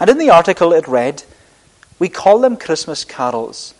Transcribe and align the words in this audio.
And 0.00 0.08
in 0.10 0.18
the 0.18 0.30
article 0.30 0.72
it 0.72 0.86
read, 0.86 1.24
We 1.98 2.08
call 2.08 2.40
them 2.40 2.56
Christmas 2.56 3.04
carols, 3.04 3.74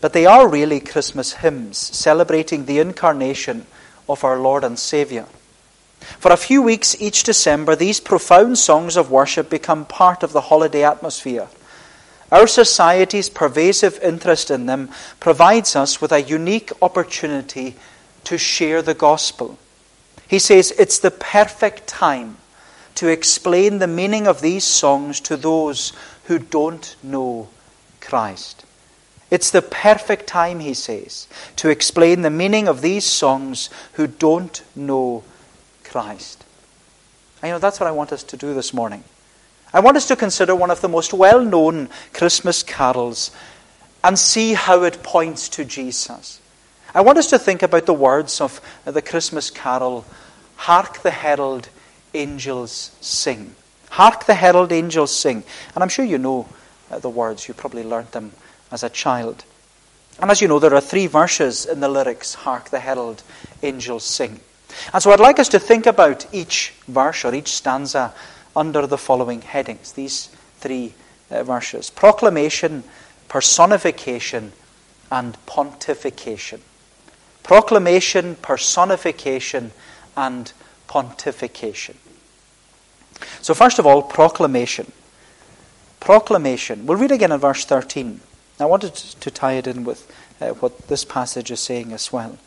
but 0.00 0.12
they 0.12 0.26
are 0.26 0.48
really 0.48 0.80
Christmas 0.80 1.34
hymns 1.34 1.78
celebrating 1.78 2.64
the 2.64 2.78
incarnation 2.78 3.66
of 4.08 4.24
our 4.24 4.38
Lord 4.38 4.64
and 4.64 4.78
Saviour. 4.78 5.26
For 6.18 6.32
a 6.32 6.36
few 6.36 6.62
weeks 6.62 7.00
each 7.00 7.22
December, 7.22 7.76
these 7.76 8.00
profound 8.00 8.58
songs 8.58 8.96
of 8.96 9.10
worship 9.10 9.48
become 9.48 9.84
part 9.84 10.22
of 10.22 10.32
the 10.32 10.40
holiday 10.42 10.84
atmosphere. 10.84 11.48
Our 12.32 12.46
society's 12.46 13.28
pervasive 13.28 14.00
interest 14.02 14.50
in 14.50 14.66
them 14.66 14.88
provides 15.20 15.76
us 15.76 16.00
with 16.00 16.12
a 16.12 16.22
unique 16.22 16.72
opportunity 16.80 17.76
to 18.24 18.38
share 18.38 18.80
the 18.82 18.94
gospel. 18.94 19.58
He 20.26 20.38
says 20.38 20.72
it's 20.78 20.98
the 20.98 21.10
perfect 21.10 21.86
time 21.86 22.38
to 22.96 23.08
explain 23.08 23.78
the 23.78 23.86
meaning 23.86 24.26
of 24.26 24.40
these 24.40 24.64
songs 24.64 25.20
to 25.20 25.36
those 25.36 25.92
who 26.24 26.38
don't 26.38 26.96
know 27.02 27.48
Christ. 28.00 28.64
It's 29.30 29.50
the 29.50 29.62
perfect 29.62 30.26
time, 30.26 30.60
he 30.60 30.74
says, 30.74 31.26
to 31.56 31.70
explain 31.70 32.22
the 32.22 32.30
meaning 32.30 32.68
of 32.68 32.82
these 32.82 33.04
songs 33.04 33.70
who 33.94 34.06
don't 34.06 34.62
know 34.76 35.24
Christ. 35.84 36.44
And 37.40 37.48
you 37.48 37.54
know, 37.54 37.58
that's 37.58 37.80
what 37.80 37.86
I 37.86 37.92
want 37.92 38.12
us 38.12 38.22
to 38.24 38.36
do 38.36 38.54
this 38.54 38.74
morning. 38.74 39.04
I 39.72 39.80
want 39.80 39.96
us 39.96 40.06
to 40.08 40.16
consider 40.16 40.54
one 40.54 40.70
of 40.70 40.82
the 40.82 40.88
most 40.88 41.14
well 41.14 41.42
known 41.42 41.88
Christmas 42.12 42.62
carols 42.62 43.30
and 44.04 44.18
see 44.18 44.52
how 44.52 44.82
it 44.82 45.02
points 45.02 45.48
to 45.50 45.64
Jesus. 45.64 46.40
I 46.94 47.00
want 47.00 47.18
us 47.18 47.30
to 47.30 47.38
think 47.38 47.62
about 47.62 47.86
the 47.86 47.94
words 47.94 48.40
of 48.40 48.60
the 48.84 49.00
Christmas 49.00 49.50
carol 49.50 50.04
Hark 50.56 51.02
the 51.02 51.10
herald 51.10 51.68
angels 52.14 52.96
sing. 53.00 53.54
Hark 53.90 54.24
the 54.24 54.34
herald 54.34 54.72
angels 54.72 55.14
sing. 55.14 55.44
And 55.74 55.82
I'm 55.82 55.88
sure 55.88 56.04
you 56.04 56.18
know 56.18 56.48
uh, 56.90 56.98
the 56.98 57.10
words, 57.10 57.48
you 57.48 57.54
probably 57.54 57.84
learnt 57.84 58.12
them 58.12 58.32
as 58.70 58.82
a 58.82 58.88
child. 58.88 59.44
And 60.20 60.30
as 60.30 60.40
you 60.40 60.48
know, 60.48 60.58
there 60.58 60.74
are 60.74 60.80
three 60.80 61.06
verses 61.06 61.66
in 61.66 61.80
the 61.80 61.88
lyrics 61.88 62.34
Hark 62.34 62.70
the 62.70 62.80
herald 62.80 63.22
angels 63.62 64.04
sing. 64.04 64.40
And 64.92 65.02
so 65.02 65.10
I'd 65.10 65.20
like 65.20 65.38
us 65.38 65.48
to 65.50 65.58
think 65.58 65.86
about 65.86 66.26
each 66.32 66.74
verse 66.88 67.24
or 67.24 67.34
each 67.34 67.52
stanza 67.52 68.14
under 68.54 68.86
the 68.86 68.98
following 68.98 69.42
headings, 69.42 69.92
these 69.92 70.28
three 70.58 70.94
uh, 71.30 71.42
verses 71.42 71.90
proclamation, 71.90 72.84
personification, 73.28 74.52
and 75.10 75.36
pontification. 75.46 76.60
Proclamation, 77.42 78.36
personification, 78.36 79.72
and 80.16 80.52
pontification. 80.88 81.96
So, 83.40 83.54
first 83.54 83.78
of 83.78 83.86
all, 83.86 84.02
proclamation. 84.02 84.92
Proclamation. 86.00 86.86
We'll 86.86 86.98
read 86.98 87.12
again 87.12 87.32
in 87.32 87.40
verse 87.40 87.64
13. 87.64 88.20
I 88.60 88.64
wanted 88.64 88.94
to 88.94 89.30
tie 89.30 89.54
it 89.54 89.66
in 89.66 89.84
with 89.84 90.10
uh, 90.40 90.50
what 90.50 90.88
this 90.88 91.04
passage 91.04 91.50
is 91.50 91.60
saying 91.60 91.92
as 91.92 92.12
well. 92.12 92.38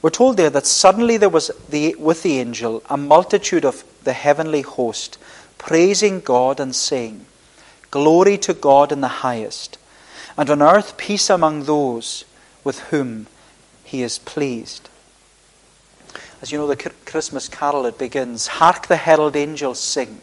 We're 0.00 0.10
told 0.10 0.36
there 0.36 0.50
that 0.50 0.66
suddenly 0.66 1.16
there 1.16 1.28
was 1.28 1.50
the, 1.68 1.94
with 1.94 2.22
the 2.22 2.40
angel 2.40 2.82
a 2.90 2.96
multitude 2.96 3.64
of 3.64 3.84
the 4.04 4.12
heavenly 4.12 4.62
host 4.62 5.16
praising 5.58 6.20
God 6.20 6.58
and 6.58 6.74
saying, 6.74 7.24
Glory 7.92 8.36
to 8.38 8.52
God 8.52 8.90
in 8.90 9.00
the 9.00 9.22
highest, 9.22 9.78
and 10.36 10.50
on 10.50 10.60
earth 10.60 10.96
peace 10.96 11.30
among 11.30 11.64
those 11.64 12.24
with 12.64 12.80
whom 12.90 13.28
he 13.84 14.02
is 14.02 14.18
pleased. 14.18 14.88
As 16.42 16.50
you 16.50 16.58
know, 16.58 16.66
the 16.66 16.90
Christmas 17.06 17.48
carol, 17.48 17.86
it 17.86 17.98
begins 17.98 18.48
Hark 18.48 18.88
the 18.88 18.96
herald 18.96 19.36
angels 19.36 19.78
sing, 19.78 20.20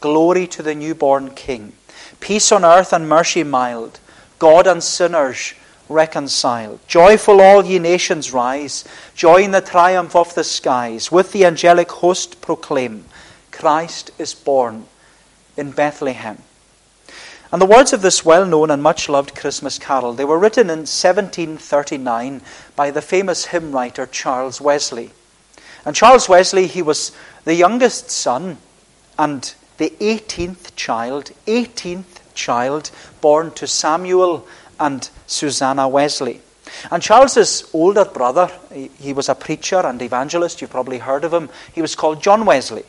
Glory 0.00 0.46
to 0.46 0.62
the 0.62 0.74
newborn 0.74 1.34
King, 1.34 1.74
peace 2.18 2.50
on 2.50 2.64
earth 2.64 2.94
and 2.94 3.06
mercy 3.06 3.44
mild, 3.44 4.00
God 4.38 4.66
and 4.66 4.82
sinners 4.82 5.52
reconciled. 5.86 6.80
Joyful 6.88 7.42
all 7.42 7.62
ye 7.62 7.78
nations 7.78 8.32
rise, 8.32 8.86
join 9.14 9.50
the 9.50 9.60
triumph 9.60 10.16
of 10.16 10.34
the 10.34 10.44
skies, 10.44 11.12
with 11.12 11.32
the 11.32 11.44
angelic 11.44 11.90
host 11.90 12.40
proclaim, 12.40 13.04
Christ 13.52 14.12
is 14.18 14.32
born 14.32 14.86
in 15.58 15.72
Bethlehem. 15.72 16.38
And 17.52 17.60
the 17.60 17.66
words 17.66 17.92
of 17.92 18.00
this 18.00 18.24
well 18.24 18.46
known 18.46 18.70
and 18.70 18.82
much 18.82 19.10
loved 19.10 19.36
Christmas 19.36 19.78
carol, 19.78 20.14
they 20.14 20.24
were 20.24 20.38
written 20.38 20.70
in 20.70 20.86
1739 20.86 22.40
by 22.74 22.90
the 22.90 23.02
famous 23.02 23.46
hymn 23.46 23.72
writer 23.72 24.06
Charles 24.06 24.58
Wesley. 24.58 25.12
And 25.84 25.96
Charles 25.96 26.28
Wesley, 26.28 26.66
he 26.66 26.82
was 26.82 27.12
the 27.44 27.54
youngest 27.54 28.10
son 28.10 28.58
and 29.18 29.54
the 29.78 29.90
18th 30.00 30.74
child, 30.76 31.32
18th 31.46 32.34
child 32.34 32.90
born 33.20 33.50
to 33.52 33.66
Samuel 33.66 34.46
and 34.78 35.08
Susanna 35.26 35.88
Wesley. 35.88 36.40
And 36.90 37.02
Charles's 37.02 37.68
older 37.72 38.04
brother, 38.04 38.50
he 38.98 39.12
was 39.12 39.28
a 39.28 39.34
preacher 39.34 39.78
and 39.78 40.00
evangelist, 40.00 40.60
you've 40.60 40.70
probably 40.70 40.98
heard 40.98 41.24
of 41.24 41.32
him. 41.32 41.48
He 41.74 41.82
was 41.82 41.96
called 41.96 42.22
John 42.22 42.44
Wesley. 42.44 42.84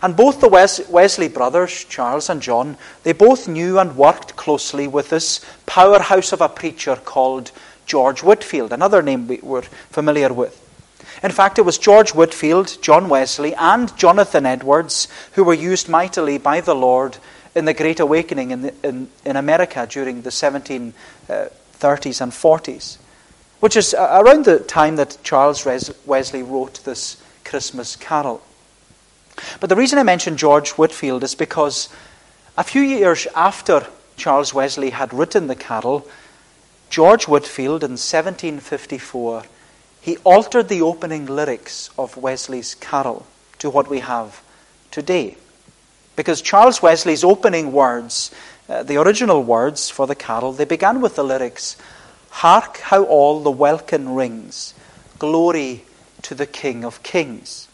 And 0.00 0.16
both 0.16 0.40
the 0.40 0.48
Wesley 0.48 1.28
brothers, 1.28 1.84
Charles 1.84 2.30
and 2.30 2.40
John, 2.40 2.76
they 3.02 3.12
both 3.12 3.48
knew 3.48 3.78
and 3.78 3.96
worked 3.96 4.36
closely 4.36 4.86
with 4.86 5.10
this 5.10 5.44
powerhouse 5.66 6.32
of 6.32 6.40
a 6.40 6.48
preacher 6.48 6.96
called 6.96 7.50
George 7.84 8.22
Whitefield, 8.22 8.72
another 8.72 9.02
name 9.02 9.26
we 9.26 9.40
were 9.42 9.62
familiar 9.90 10.32
with. 10.32 10.61
In 11.22 11.30
fact, 11.30 11.58
it 11.58 11.62
was 11.62 11.78
George 11.78 12.14
Whitefield, 12.14 12.78
John 12.82 13.08
Wesley, 13.08 13.54
and 13.54 13.96
Jonathan 13.96 14.46
Edwards 14.46 15.08
who 15.32 15.44
were 15.44 15.54
used 15.54 15.88
mightily 15.88 16.38
by 16.38 16.60
the 16.60 16.74
Lord 16.74 17.18
in 17.54 17.64
the 17.64 17.74
Great 17.74 18.00
Awakening 18.00 18.50
in, 18.50 18.62
the, 18.62 18.74
in, 18.82 19.08
in 19.24 19.36
America 19.36 19.86
during 19.88 20.22
the 20.22 20.30
1730s 20.30 20.92
uh, 21.30 22.24
and 22.24 22.32
40s, 22.32 22.96
which 23.60 23.76
is 23.76 23.94
around 23.94 24.44
the 24.44 24.58
time 24.58 24.96
that 24.96 25.18
Charles 25.22 25.64
Wesley 25.64 26.42
wrote 26.42 26.82
this 26.84 27.22
Christmas 27.44 27.96
carol. 27.96 28.42
But 29.60 29.68
the 29.68 29.76
reason 29.76 29.98
I 29.98 30.02
mention 30.02 30.36
George 30.36 30.70
Whitefield 30.70 31.24
is 31.24 31.34
because 31.34 31.88
a 32.56 32.64
few 32.64 32.82
years 32.82 33.26
after 33.34 33.86
Charles 34.16 34.52
Wesley 34.52 34.90
had 34.90 35.12
written 35.14 35.46
the 35.46 35.54
carol, 35.54 36.06
George 36.90 37.26
Whitefield 37.26 37.82
in 37.82 37.92
1754 37.92 39.44
he 40.02 40.16
altered 40.18 40.68
the 40.68 40.82
opening 40.82 41.26
lyrics 41.26 41.88
of 41.96 42.16
Wesley's 42.16 42.74
carol 42.74 43.24
to 43.60 43.70
what 43.70 43.88
we 43.88 44.00
have 44.00 44.42
today. 44.90 45.36
Because 46.16 46.42
Charles 46.42 46.82
Wesley's 46.82 47.22
opening 47.22 47.72
words, 47.72 48.32
uh, 48.68 48.82
the 48.82 48.96
original 48.96 49.44
words 49.44 49.90
for 49.90 50.08
the 50.08 50.16
carol, 50.16 50.52
they 50.52 50.64
began 50.64 51.00
with 51.00 51.14
the 51.14 51.22
lyrics 51.24 51.76
Hark 52.30 52.78
how 52.78 53.04
all 53.04 53.42
the 53.42 53.50
welkin 53.50 54.14
rings, 54.14 54.74
glory 55.18 55.84
to 56.22 56.34
the 56.34 56.46
King 56.46 56.84
of 56.84 57.02
Kings. 57.02 57.68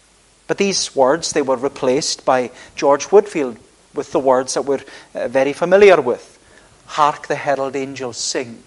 But 0.49 0.59
these 0.59 0.95
words, 0.95 1.33
they 1.33 1.43
were 1.43 1.57
replaced 1.57 2.25
by 2.27 2.51
George 2.75 3.05
Whitefield 3.05 3.57
with 3.95 4.13
the 4.13 4.19
words 4.19 4.55
that 4.55 4.63
we're 4.63 4.85
uh, 5.15 5.29
very 5.29 5.53
familiar 5.55 6.01
with. 6.01 6.39
Hark 6.87 7.29
the 7.29 7.37
herald 7.37 7.77
angels 7.77 8.19
sing, 8.19 8.63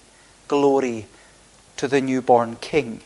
glory 0.47 1.05
to 1.77 1.87
the 1.87 2.01
newborn 2.01 2.55
King. 2.55 3.01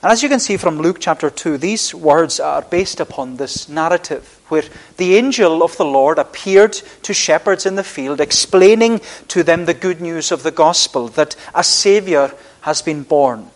And 0.00 0.12
as 0.12 0.22
you 0.22 0.28
can 0.28 0.38
see 0.38 0.56
from 0.56 0.78
Luke 0.78 0.98
chapter 1.00 1.28
2, 1.28 1.58
these 1.58 1.92
words 1.92 2.38
are 2.38 2.62
based 2.62 3.00
upon 3.00 3.36
this 3.36 3.68
narrative 3.68 4.40
where 4.46 4.62
the 4.96 5.16
angel 5.16 5.62
of 5.64 5.76
the 5.76 5.84
Lord 5.84 6.18
appeared 6.18 6.74
to 7.02 7.12
shepherds 7.12 7.66
in 7.66 7.74
the 7.74 7.82
field, 7.82 8.20
explaining 8.20 9.00
to 9.26 9.42
them 9.42 9.64
the 9.64 9.74
good 9.74 10.00
news 10.00 10.30
of 10.30 10.44
the 10.44 10.52
gospel 10.52 11.08
that 11.08 11.34
a 11.52 11.64
Savior 11.64 12.32
has 12.60 12.80
been 12.80 13.02
born. 13.02 13.50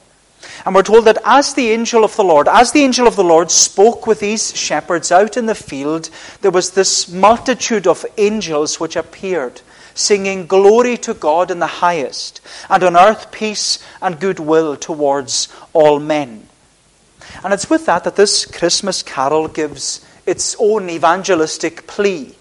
And 0.66 0.74
we're 0.74 0.82
told 0.82 1.04
that 1.04 1.18
as 1.24 1.54
the 1.54 1.70
angel 1.70 2.02
of 2.02 2.16
the 2.16 2.24
Lord, 2.24 2.48
as 2.48 2.72
the 2.72 2.82
angel 2.82 3.06
of 3.06 3.14
the 3.14 3.22
Lord 3.22 3.52
spoke 3.52 4.08
with 4.08 4.18
these 4.18 4.56
shepherds 4.56 5.12
out 5.12 5.36
in 5.36 5.46
the 5.46 5.54
field, 5.54 6.10
there 6.40 6.50
was 6.50 6.72
this 6.72 7.08
multitude 7.08 7.86
of 7.86 8.04
angels 8.18 8.80
which 8.80 8.96
appeared 8.96 9.60
singing 9.94 10.46
glory 10.46 10.96
to 10.98 11.14
God 11.14 11.50
in 11.50 11.58
the 11.58 11.66
highest, 11.66 12.40
and 12.68 12.82
on 12.82 12.96
earth 12.96 13.30
peace 13.30 13.78
and 14.00 14.20
goodwill 14.20 14.76
towards 14.76 15.48
all 15.72 15.98
men. 15.98 16.48
And 17.44 17.52
it's 17.52 17.70
with 17.70 17.86
that 17.86 18.04
that 18.04 18.16
this 18.16 18.44
Christmas 18.44 19.02
carol 19.02 19.48
gives 19.48 20.04
its 20.26 20.56
own 20.58 20.90
evangelistic 20.90 21.86
plea. 21.86 22.34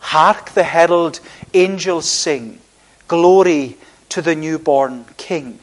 Hark 0.00 0.50
the 0.50 0.64
herald 0.64 1.20
angels 1.54 2.08
sing, 2.08 2.60
glory 3.08 3.76
to 4.08 4.22
the 4.22 4.34
newborn 4.34 5.04
King. 5.16 5.58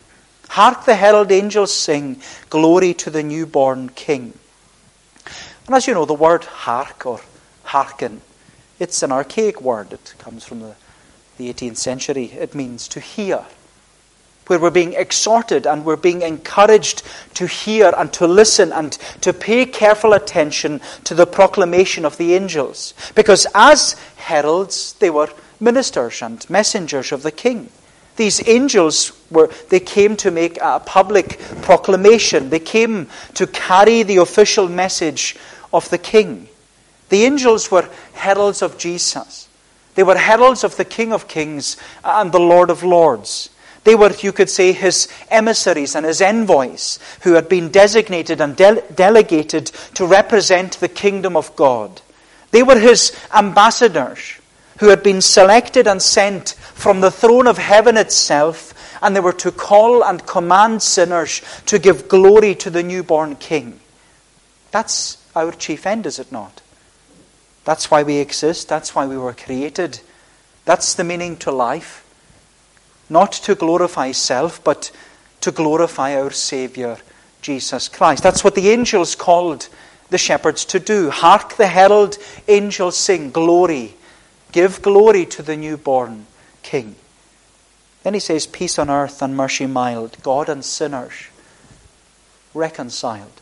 Hark 0.49 0.85
the 0.85 0.95
herald 0.95 1.31
angels 1.31 1.73
sing, 1.73 2.21
glory 2.49 2.93
to 2.93 3.09
the 3.09 3.23
newborn 3.23 3.89
King. 3.89 4.33
And 5.65 5.75
as 5.75 5.87
you 5.87 5.93
know, 5.93 6.05
the 6.05 6.13
word 6.13 6.43
hark 6.43 7.05
or 7.05 7.21
hearken, 7.63 8.21
it's 8.79 9.01
an 9.01 9.11
archaic 9.11 9.61
word. 9.61 9.93
It 9.93 10.13
comes 10.19 10.43
from 10.43 10.59
the 10.59 10.75
the 11.37 11.53
18th 11.53 11.77
century, 11.77 12.25
it 12.25 12.55
means 12.55 12.87
to 12.89 12.99
hear. 12.99 13.45
where 14.47 14.59
we're 14.59 14.69
being 14.69 14.93
exhorted 14.93 15.65
and 15.65 15.83
we're 15.83 15.95
being 15.95 16.21
encouraged 16.21 17.01
to 17.33 17.47
hear 17.47 17.91
and 17.97 18.13
to 18.13 18.27
listen 18.27 18.71
and 18.71 18.93
to 19.21 19.33
pay 19.33 19.65
careful 19.65 20.13
attention 20.13 20.79
to 21.03 21.15
the 21.15 21.25
proclamation 21.25 22.05
of 22.05 22.17
the 22.17 22.35
angels. 22.35 22.93
Because 23.15 23.47
as 23.55 23.95
heralds, 24.17 24.93
they 24.99 25.09
were 25.09 25.29
ministers 25.59 26.21
and 26.21 26.47
messengers 26.49 27.11
of 27.11 27.23
the 27.23 27.31
king. 27.31 27.69
These 28.17 28.47
angels 28.47 29.11
were, 29.29 29.49
they 29.69 29.79
came 29.79 30.15
to 30.17 30.31
make 30.31 30.57
a 30.61 30.79
public 30.79 31.39
proclamation. 31.61 32.49
They 32.49 32.59
came 32.59 33.07
to 33.33 33.47
carry 33.47 34.03
the 34.03 34.17
official 34.17 34.69
message 34.69 35.35
of 35.73 35.89
the 35.89 35.97
king. 35.97 36.47
The 37.09 37.25
angels 37.25 37.69
were 37.69 37.89
heralds 38.13 38.61
of 38.61 38.77
Jesus. 38.77 39.49
They 39.95 40.03
were 40.03 40.17
heralds 40.17 40.63
of 40.63 40.77
the 40.77 40.85
King 40.85 41.11
of 41.13 41.27
Kings 41.27 41.77
and 42.03 42.31
the 42.31 42.39
Lord 42.39 42.69
of 42.69 42.83
Lords. 42.83 43.49
They 43.85 43.95
were, 43.95 44.11
you 44.19 44.31
could 44.31 44.49
say, 44.49 44.71
his 44.71 45.07
emissaries 45.29 45.95
and 45.95 46.05
his 46.05 46.19
envoys 46.19 46.99
who 47.21 47.33
had 47.33 47.47
been 47.47 47.69
designated 47.69 48.41
and 48.41 48.55
de- 48.55 48.81
delegated 48.93 49.67
to 49.93 50.05
represent 50.05 50.79
the 50.79 50.89
kingdom 50.89 51.37
of 51.37 51.55
God. 51.55 52.01
They 52.51 52.63
were 52.63 52.79
his 52.79 53.15
ambassadors 53.33 54.39
who 54.79 54.89
had 54.89 55.03
been 55.03 55.21
selected 55.21 55.87
and 55.87 56.01
sent 56.01 56.49
from 56.73 56.99
the 56.99 57.11
throne 57.11 57.47
of 57.47 57.57
heaven 57.57 57.95
itself, 57.95 58.73
and 59.01 59.15
they 59.15 59.21
were 59.21 59.33
to 59.33 59.51
call 59.51 60.03
and 60.03 60.25
command 60.25 60.81
sinners 60.81 61.41
to 61.67 61.79
give 61.79 62.09
glory 62.09 62.55
to 62.55 62.69
the 62.69 62.83
newborn 62.83 63.35
king. 63.35 63.79
That's 64.71 65.17
our 65.35 65.51
chief 65.51 65.85
end, 65.85 66.05
is 66.05 66.19
it 66.19 66.31
not? 66.31 66.61
That's 67.65 67.91
why 67.91 68.03
we 68.03 68.17
exist. 68.17 68.69
That's 68.69 68.95
why 68.95 69.05
we 69.05 69.17
were 69.17 69.33
created. 69.33 69.99
That's 70.63 70.93
the 70.93 71.03
meaning 71.03 71.35
to 71.37 71.51
life 71.51 72.05
not 73.09 73.31
to 73.31 73.55
glorify 73.55 74.11
self, 74.11 74.63
but 74.63 74.91
to 75.41 75.51
glorify 75.51 76.15
our 76.15 76.31
Saviour, 76.31 76.97
Jesus 77.41 77.87
Christ. 77.87 78.23
That's 78.23 78.43
what 78.43 78.55
the 78.55 78.69
angels 78.69 79.15
called 79.15 79.69
the 80.09 80.17
shepherds 80.17 80.65
to 80.65 80.79
do. 80.79 81.09
Hark 81.09 81.55
the 81.55 81.67
herald 81.67 82.17
angels 82.47 82.97
sing, 82.97 83.31
Glory. 83.31 83.95
Give 84.51 84.81
glory 84.81 85.25
to 85.27 85.43
the 85.43 85.57
newborn 85.57 86.27
King. 86.63 86.95
Then 88.03 88.13
he 88.13 88.19
says, 88.19 88.47
Peace 88.47 88.79
on 88.79 88.89
earth 88.89 89.21
and 89.21 89.35
mercy 89.35 89.67
mild, 89.67 90.17
God 90.23 90.49
and 90.49 90.63
sinners 90.63 91.27
reconciled. 92.53 93.41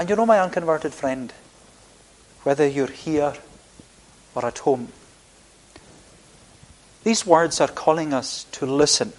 And 0.00 0.08
you 0.08 0.16
know, 0.16 0.24
my 0.24 0.40
unconverted 0.40 0.94
friend, 0.94 1.30
whether 2.42 2.66
you're 2.66 2.86
here 2.86 3.34
or 4.34 4.46
at 4.46 4.60
home, 4.60 4.88
these 7.04 7.26
words 7.26 7.60
are 7.60 7.68
calling 7.68 8.14
us 8.14 8.44
to 8.52 8.64
listen 8.64 9.12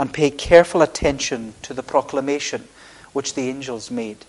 and 0.00 0.12
pay 0.12 0.32
careful 0.32 0.82
attention 0.82 1.54
to 1.62 1.72
the 1.72 1.84
proclamation 1.84 2.66
which 3.12 3.34
the 3.34 3.48
angels 3.48 3.88
made. 3.88 4.26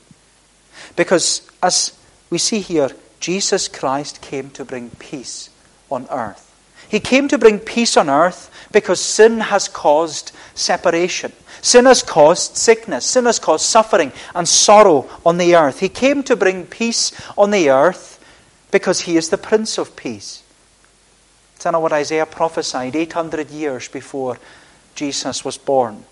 Because 0.96 1.50
as 1.64 1.98
we 2.30 2.38
see 2.38 2.60
here, 2.60 2.92
Jesus 3.20 3.68
Christ 3.68 4.22
came 4.22 4.52
to 4.52 4.64
bring 4.64 4.92
peace 4.92 5.50
on 5.90 6.06
earth. 6.12 6.51
He 6.92 7.00
came 7.00 7.30
to 7.30 7.38
bring 7.38 7.60
peace 7.60 7.96
on 7.96 8.10
earth 8.10 8.52
because 8.74 9.00
sin 9.00 9.40
has 9.40 9.70
caused 9.70 10.34
separation. 10.56 11.32
Sin 11.62 11.86
has 11.86 12.04
caused 12.04 12.58
sickness. 12.58 13.06
Sin 13.06 13.28
has 13.28 13.40
caused 13.40 13.66
suffering 13.66 14.12
and 14.36 14.46
sorrow 14.46 15.10
on 15.26 15.38
the 15.38 15.56
earth. 15.56 15.80
He 15.80 15.88
came 15.88 16.22
to 16.24 16.36
bring 16.36 16.66
peace 16.66 17.14
on 17.38 17.52
the 17.52 17.70
earth 17.70 18.20
because 18.72 19.00
He 19.00 19.16
is 19.16 19.30
the 19.30 19.38
Prince 19.38 19.78
of 19.78 19.96
Peace. 19.96 20.44
It's 21.56 21.64
not 21.64 21.82
what 21.82 21.94
Isaiah 21.94 22.26
prophesied 22.26 22.94
800 22.94 23.52
years 23.52 23.88
before 23.88 24.38
Jesus 24.94 25.46
was 25.46 25.58
born. 25.58 26.04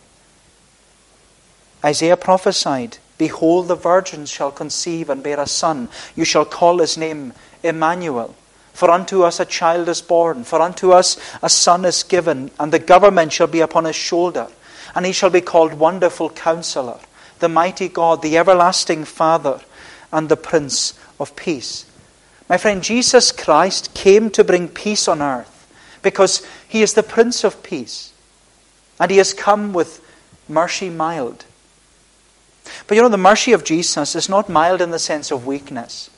Isaiah 1.83 2.15
prophesied, 2.15 2.99
Behold, 3.17 3.67
the 3.67 3.75
virgin 3.75 4.25
shall 4.25 4.51
conceive 4.51 5.09
and 5.09 5.21
bear 5.21 5.41
a 5.41 5.45
son. 5.45 5.89
You 6.15 6.23
shall 6.23 6.45
call 6.45 6.77
his 6.77 6.97
name 6.97 7.33
Emmanuel. 7.63 8.33
For 8.73 8.89
unto 8.89 9.23
us 9.23 9.39
a 9.39 9.45
child 9.45 9.89
is 9.89 10.01
born, 10.01 10.43
for 10.43 10.61
unto 10.61 10.91
us 10.91 11.17
a 11.41 11.49
son 11.49 11.85
is 11.85 12.03
given, 12.03 12.51
and 12.59 12.71
the 12.71 12.79
government 12.79 13.33
shall 13.33 13.47
be 13.47 13.61
upon 13.61 13.85
his 13.85 13.95
shoulder. 13.95 14.47
And 14.95 15.05
he 15.05 15.11
shall 15.11 15.29
be 15.29 15.41
called 15.41 15.73
Wonderful 15.73 16.31
Counselor, 16.31 16.99
the 17.39 17.49
Mighty 17.49 17.87
God, 17.87 18.21
the 18.21 18.37
Everlasting 18.37 19.05
Father, 19.05 19.61
and 20.11 20.29
the 20.29 20.37
Prince 20.37 20.93
of 21.19 21.35
Peace. 21.35 21.85
My 22.47 22.57
friend, 22.57 22.83
Jesus 22.83 23.31
Christ 23.31 23.93
came 23.93 24.31
to 24.31 24.43
bring 24.43 24.67
peace 24.67 25.07
on 25.07 25.21
earth 25.21 25.55
because 26.01 26.45
he 26.67 26.81
is 26.81 26.93
the 26.93 27.03
Prince 27.03 27.43
of 27.43 27.61
Peace. 27.61 28.11
And 28.99 29.11
he 29.11 29.17
has 29.17 29.33
come 29.33 29.71
with 29.71 30.03
mercy 30.47 30.89
mild. 30.89 31.45
But 32.87 32.95
you 32.95 33.03
know, 33.03 33.09
the 33.09 33.17
mercy 33.17 33.53
of 33.53 33.63
Jesus 33.63 34.15
is 34.15 34.29
not 34.29 34.49
mild 34.49 34.81
in 34.81 34.91
the 34.91 34.99
sense 34.99 35.31
of 35.31 35.45
weakness, 35.45 36.09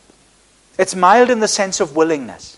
it's 0.81 0.95
mild 0.95 1.30
in 1.30 1.42
the 1.42 1.48
sense 1.48 1.80
of 1.80 1.95
willingness. 1.95 2.57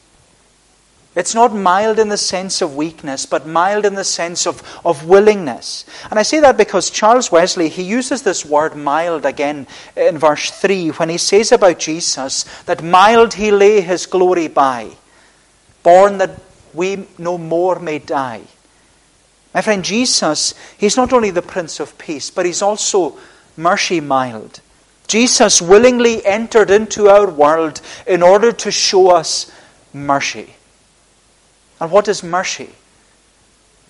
It's 1.13 1.35
not 1.35 1.53
mild 1.53 1.99
in 1.99 2.07
the 2.07 2.15
sense 2.15 2.61
of 2.61 2.73
weakness, 2.73 3.25
but 3.25 3.45
mild 3.45 3.83
in 3.83 3.95
the 3.95 4.05
sense 4.05 4.47
of, 4.47 4.63
of 4.85 5.05
willingness. 5.05 5.83
And 6.09 6.17
I 6.17 6.21
say 6.23 6.39
that 6.39 6.55
because 6.55 6.89
Charles 6.89 7.33
Wesley, 7.33 7.67
he 7.67 7.83
uses 7.83 8.21
this 8.21 8.45
word 8.45 8.77
mild 8.77 9.25
again 9.25 9.67
in 9.97 10.17
verse 10.17 10.51
3 10.51 10.91
when 10.91 11.09
he 11.09 11.17
says 11.17 11.51
about 11.51 11.79
Jesus 11.79 12.45
that 12.63 12.81
mild 12.81 13.33
he 13.33 13.51
lay 13.51 13.81
his 13.81 14.05
glory 14.05 14.47
by, 14.47 14.91
born 15.83 16.17
that 16.19 16.39
we 16.73 17.05
no 17.17 17.37
more 17.37 17.77
may 17.77 17.99
die. 17.99 18.43
My 19.53 19.59
friend, 19.59 19.83
Jesus, 19.83 20.53
he's 20.77 20.95
not 20.95 21.11
only 21.11 21.29
the 21.29 21.41
Prince 21.41 21.81
of 21.81 21.97
Peace, 21.97 22.29
but 22.29 22.45
he's 22.45 22.61
also 22.61 23.17
mercy 23.57 23.99
mild. 23.99 24.61
Jesus 25.07 25.61
willingly 25.61 26.25
entered 26.25 26.71
into 26.71 27.09
our 27.09 27.29
world 27.29 27.81
in 28.07 28.23
order 28.23 28.51
to 28.51 28.71
show 28.71 29.11
us 29.11 29.51
mercy. 29.93 30.53
And 31.79 31.91
what 31.91 32.07
is 32.07 32.23
mercy? 32.23 32.69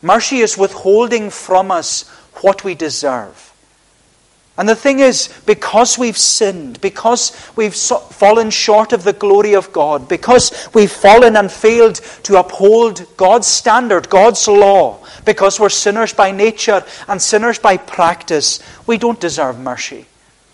Mercy 0.01 0.39
is 0.39 0.57
withholding 0.57 1.29
from 1.29 1.71
us 1.71 2.09
what 2.41 2.63
we 2.63 2.75
deserve. 2.75 3.53
And 4.55 4.69
the 4.69 4.75
thing 4.75 4.99
is, 4.99 5.33
because 5.47 5.97
we've 5.97 6.17
sinned, 6.17 6.79
because 6.79 7.31
we've 7.55 7.73
fallen 7.73 8.51
short 8.51 8.93
of 8.93 9.03
the 9.03 9.13
glory 9.13 9.55
of 9.55 9.73
God, 9.73 10.07
because 10.07 10.69
we've 10.75 10.91
fallen 10.91 11.35
and 11.35 11.51
failed 11.51 11.95
to 12.23 12.39
uphold 12.39 13.07
God's 13.17 13.47
standard, 13.47 14.09
God's 14.09 14.47
law, 14.47 14.99
because 15.25 15.59
we're 15.59 15.69
sinners 15.69 16.13
by 16.13 16.29
nature 16.31 16.85
and 17.07 17.19
sinners 17.19 17.57
by 17.57 17.77
practice, 17.77 18.59
we 18.85 18.97
don't 18.97 19.19
deserve 19.19 19.57
mercy. 19.59 20.05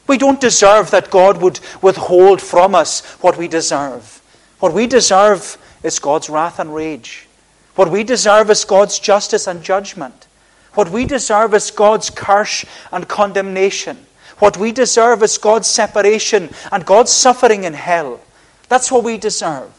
We 0.09 0.17
don't 0.17 0.41
deserve 0.41 0.89
that 0.89 1.11
God 1.11 1.39
would 1.39 1.59
withhold 1.83 2.41
from 2.41 2.73
us 2.73 3.05
what 3.21 3.37
we 3.37 3.47
deserve. 3.47 4.23
What 4.59 4.73
we 4.73 4.87
deserve 4.87 5.55
is 5.83 5.99
God's 5.99 6.31
wrath 6.31 6.57
and 6.57 6.73
rage. 6.73 7.27
What 7.75 7.91
we 7.91 8.03
deserve 8.03 8.49
is 8.49 8.65
God's 8.65 8.97
justice 8.97 9.45
and 9.45 9.63
judgment. 9.63 10.25
What 10.73 10.89
we 10.89 11.05
deserve 11.05 11.53
is 11.53 11.69
God's 11.69 12.09
curse 12.09 12.65
and 12.91 13.07
condemnation. 13.07 14.07
What 14.39 14.57
we 14.57 14.71
deserve 14.71 15.21
is 15.21 15.37
God's 15.37 15.67
separation 15.67 16.49
and 16.71 16.87
God's 16.87 17.11
suffering 17.11 17.63
in 17.63 17.75
hell. 17.75 18.19
That's 18.67 18.91
what 18.91 19.03
we 19.03 19.19
deserve. 19.19 19.71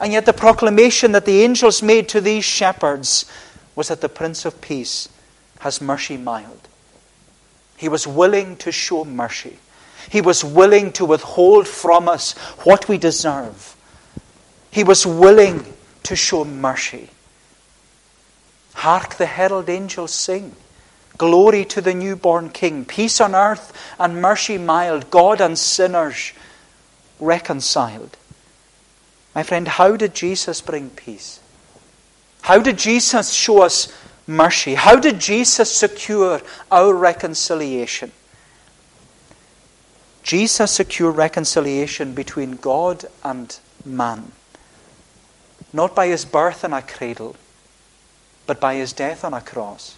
And 0.00 0.12
yet, 0.12 0.26
the 0.26 0.32
proclamation 0.32 1.12
that 1.12 1.24
the 1.24 1.42
angels 1.42 1.84
made 1.84 2.08
to 2.08 2.20
these 2.20 2.44
shepherds 2.44 3.30
was 3.76 3.86
that 3.88 4.00
the 4.00 4.08
Prince 4.08 4.44
of 4.44 4.60
Peace 4.60 5.08
has 5.60 5.80
mercy 5.80 6.16
mild. 6.16 6.68
He 7.78 7.88
was 7.88 8.06
willing 8.06 8.56
to 8.56 8.72
show 8.72 9.04
mercy. 9.04 9.56
He 10.10 10.20
was 10.20 10.42
willing 10.44 10.92
to 10.94 11.04
withhold 11.04 11.68
from 11.68 12.08
us 12.08 12.32
what 12.64 12.88
we 12.88 12.98
deserve. 12.98 13.76
He 14.70 14.82
was 14.82 15.06
willing 15.06 15.64
to 16.02 16.16
show 16.16 16.44
mercy. 16.44 17.10
Hark 18.74 19.14
the 19.14 19.26
herald 19.26 19.70
angels 19.70 20.12
sing. 20.12 20.56
Glory 21.16 21.64
to 21.66 21.80
the 21.80 21.94
newborn 21.94 22.50
King. 22.50 22.84
Peace 22.84 23.20
on 23.20 23.34
earth 23.34 23.72
and 23.98 24.20
mercy 24.20 24.58
mild. 24.58 25.08
God 25.10 25.40
and 25.40 25.56
sinners 25.56 26.32
reconciled. 27.20 28.16
My 29.36 29.44
friend, 29.44 29.68
how 29.68 29.96
did 29.96 30.14
Jesus 30.16 30.60
bring 30.60 30.90
peace? 30.90 31.38
How 32.42 32.58
did 32.58 32.76
Jesus 32.76 33.32
show 33.32 33.62
us 33.62 33.92
mercy? 34.28 34.74
How 34.74 34.94
did 34.94 35.18
Jesus 35.18 35.74
secure 35.74 36.40
our 36.70 36.94
reconciliation? 36.94 38.12
Jesus 40.22 40.70
secured 40.70 41.16
reconciliation 41.16 42.14
between 42.14 42.56
God 42.56 43.06
and 43.24 43.58
man 43.84 44.32
not 45.72 45.94
by 45.94 46.06
his 46.08 46.24
birth 46.24 46.64
in 46.64 46.72
a 46.72 46.82
cradle, 46.82 47.36
but 48.46 48.60
by 48.60 48.74
his 48.74 48.92
death 48.92 49.24
on 49.24 49.34
a 49.34 49.40
cross. 49.40 49.96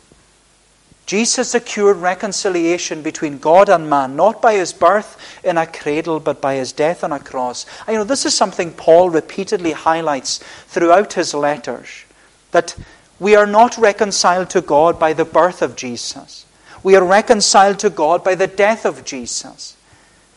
Jesus 1.07 1.51
secured 1.51 1.97
reconciliation 1.97 3.03
between 3.03 3.39
God 3.39 3.69
and 3.69 3.91
man, 3.91 4.15
not 4.15 4.41
by 4.41 4.55
his 4.55 4.73
birth 4.73 5.41
in 5.43 5.57
a 5.59 5.67
cradle, 5.67 6.21
but 6.21 6.41
by 6.41 6.55
his 6.55 6.73
death 6.73 7.03
on 7.03 7.11
a 7.11 7.19
cross. 7.19 7.67
You 7.89 7.95
know, 7.95 8.05
this 8.05 8.27
is 8.27 8.35
something 8.35 8.73
Paul 8.73 9.11
repeatedly 9.11 9.73
highlights 9.73 10.39
throughout 10.67 11.15
his 11.15 11.35
letters 11.35 12.05
that 12.53 12.77
We 13.21 13.37
are 13.37 13.47
not 13.47 13.77
reconciled 13.77 14.49
to 14.51 14.63
God 14.63 14.99
by 14.99 15.13
the 15.13 15.27
birth 15.27 15.61
of 15.61 15.77
Jesus. 15.77 16.47
We 16.83 16.97
are 16.97 17.05
reconciled 17.05 17.79
to 17.81 17.91
God 17.91 18.25
by 18.25 18.35
the 18.35 18.47
death 18.47 18.87
of 18.87 19.05
Jesus. 19.05 19.77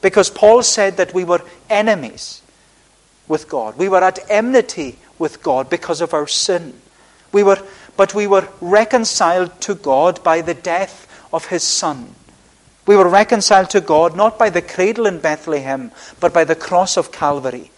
Because 0.01 0.29
Paul 0.29 0.61
said 0.63 0.97
that 0.97 1.13
we 1.13 1.23
were 1.23 1.41
enemies 1.69 2.41
with 3.29 3.47
God. 3.47 3.77
We 3.77 3.87
were 3.87 4.03
at 4.03 4.19
enmity 4.29 4.99
with 5.17 5.41
God 5.41 5.69
because 5.69 6.01
of 6.01 6.13
our 6.13 6.27
sin. 6.27 6.73
We 7.31 7.41
were, 7.41 7.59
but 7.95 8.13
we 8.13 8.27
were 8.27 8.49
reconciled 8.59 9.61
to 9.61 9.75
God 9.75 10.21
by 10.21 10.41
the 10.41 10.53
death 10.53 11.07
of 11.31 11.45
his 11.45 11.63
Son. 11.63 12.13
We 12.85 12.97
were 12.97 13.07
reconciled 13.07 13.69
to 13.69 13.79
God 13.79 14.17
not 14.17 14.37
by 14.37 14.49
the 14.49 14.61
cradle 14.61 15.05
in 15.05 15.19
Bethlehem, 15.19 15.91
but 16.19 16.33
by 16.33 16.43
the 16.43 16.55
cross 16.55 16.97
of 16.97 17.13
Calvary. 17.13 17.71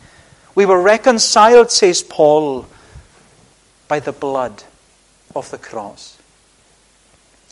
We 0.56 0.66
were 0.66 0.82
reconciled, 0.82 1.70
says 1.70 2.02
Paul, 2.02 2.66
by 3.88 4.00
the 4.00 4.12
blood 4.12 4.64
of 5.36 5.52
the 5.52 5.58
cross. 5.58 6.18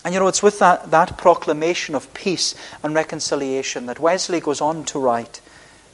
And 0.03 0.13
you 0.13 0.19
know, 0.19 0.27
it's 0.27 0.43
with 0.43 0.59
that, 0.59 0.91
that 0.91 1.17
proclamation 1.17 1.95
of 1.95 2.13
peace 2.13 2.55
and 2.81 2.93
reconciliation 2.93 3.85
that 3.85 3.99
Wesley 3.99 4.39
goes 4.39 4.61
on 4.61 4.83
to 4.85 4.99
write 4.99 5.41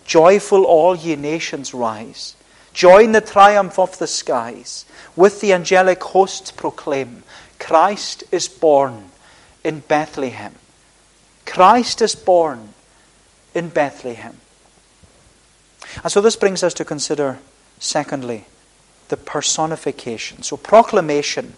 Joyful, 0.05 0.63
all 0.63 0.95
ye 0.95 1.15
nations 1.15 1.73
rise. 1.73 2.35
Join 2.73 3.11
the 3.11 3.21
triumph 3.21 3.77
of 3.77 3.97
the 3.99 4.07
skies. 4.07 4.85
With 5.15 5.41
the 5.41 5.53
angelic 5.53 6.03
hosts 6.03 6.51
proclaim 6.51 7.23
Christ 7.59 8.23
is 8.31 8.47
born 8.47 9.11
in 9.63 9.81
Bethlehem. 9.81 10.55
Christ 11.45 12.01
is 12.01 12.15
born 12.15 12.73
in 13.53 13.69
Bethlehem. 13.69 14.37
And 16.03 16.11
so 16.11 16.21
this 16.21 16.35
brings 16.35 16.63
us 16.63 16.73
to 16.75 16.85
consider, 16.85 17.39
secondly, 17.79 18.45
the 19.09 19.17
personification. 19.17 20.43
So, 20.43 20.55
proclamation 20.57 21.53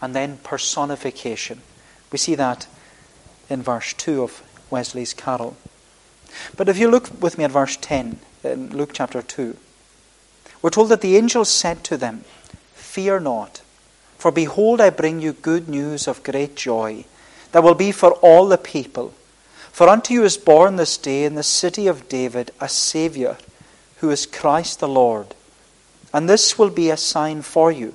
and 0.00 0.14
then 0.14 0.38
personification. 0.38 1.60
We 2.12 2.18
see 2.18 2.34
that 2.36 2.66
in 3.48 3.62
verse 3.62 3.92
2 3.94 4.22
of 4.22 4.42
Wesley's 4.70 5.14
carol. 5.14 5.56
But 6.56 6.68
if 6.68 6.78
you 6.78 6.90
look 6.90 7.22
with 7.22 7.38
me 7.38 7.44
at 7.44 7.50
verse 7.50 7.76
10 7.76 8.18
in 8.44 8.76
Luke 8.76 8.90
chapter 8.92 9.22
2, 9.22 9.56
we're 10.60 10.70
told 10.70 10.88
that 10.90 11.00
the 11.00 11.16
angel 11.16 11.44
said 11.44 11.84
to 11.84 11.96
them, 11.96 12.24
Fear 12.74 13.20
not, 13.20 13.62
for 14.18 14.32
behold, 14.32 14.80
I 14.80 14.90
bring 14.90 15.20
you 15.20 15.32
good 15.32 15.68
news 15.68 16.08
of 16.08 16.24
great 16.24 16.56
joy 16.56 17.04
that 17.52 17.62
will 17.62 17.74
be 17.74 17.92
for 17.92 18.12
all 18.14 18.48
the 18.48 18.58
people. 18.58 19.14
For 19.70 19.88
unto 19.88 20.12
you 20.12 20.24
is 20.24 20.36
born 20.36 20.76
this 20.76 20.96
day 20.96 21.24
in 21.24 21.34
the 21.34 21.42
city 21.42 21.86
of 21.86 22.08
David 22.08 22.50
a 22.60 22.68
Saviour, 22.68 23.38
who 23.98 24.10
is 24.10 24.26
Christ 24.26 24.80
the 24.80 24.88
Lord. 24.88 25.34
And 26.12 26.28
this 26.28 26.58
will 26.58 26.70
be 26.70 26.90
a 26.90 26.96
sign 26.96 27.42
for 27.42 27.70
you. 27.70 27.94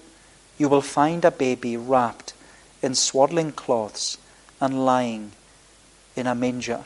You 0.58 0.70
will 0.70 0.82
find 0.82 1.24
a 1.26 1.32
baby 1.32 1.78
wrapped 1.78 2.34
in 2.82 2.96
swaddling 2.96 3.52
cloths 3.52 4.18
and 4.60 4.86
lying 4.86 5.32
in 6.16 6.28
a 6.28 6.36
manger. 6.36 6.84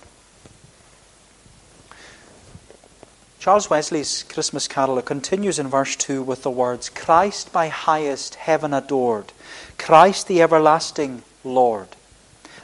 Charles 3.40 3.70
Wesley's 3.70 4.24
Christmas 4.24 4.68
carol 4.68 5.02
continues 5.02 5.58
in 5.58 5.68
verse 5.68 5.96
2 5.96 6.22
with 6.22 6.44
the 6.44 6.52
words 6.52 6.90
Christ 6.90 7.54
by 7.54 7.70
highest 7.70 8.36
heaven 8.36 8.74
adored, 8.74 9.32
Christ 9.78 10.28
the 10.28 10.42
everlasting 10.42 11.24
Lord. 11.44 11.88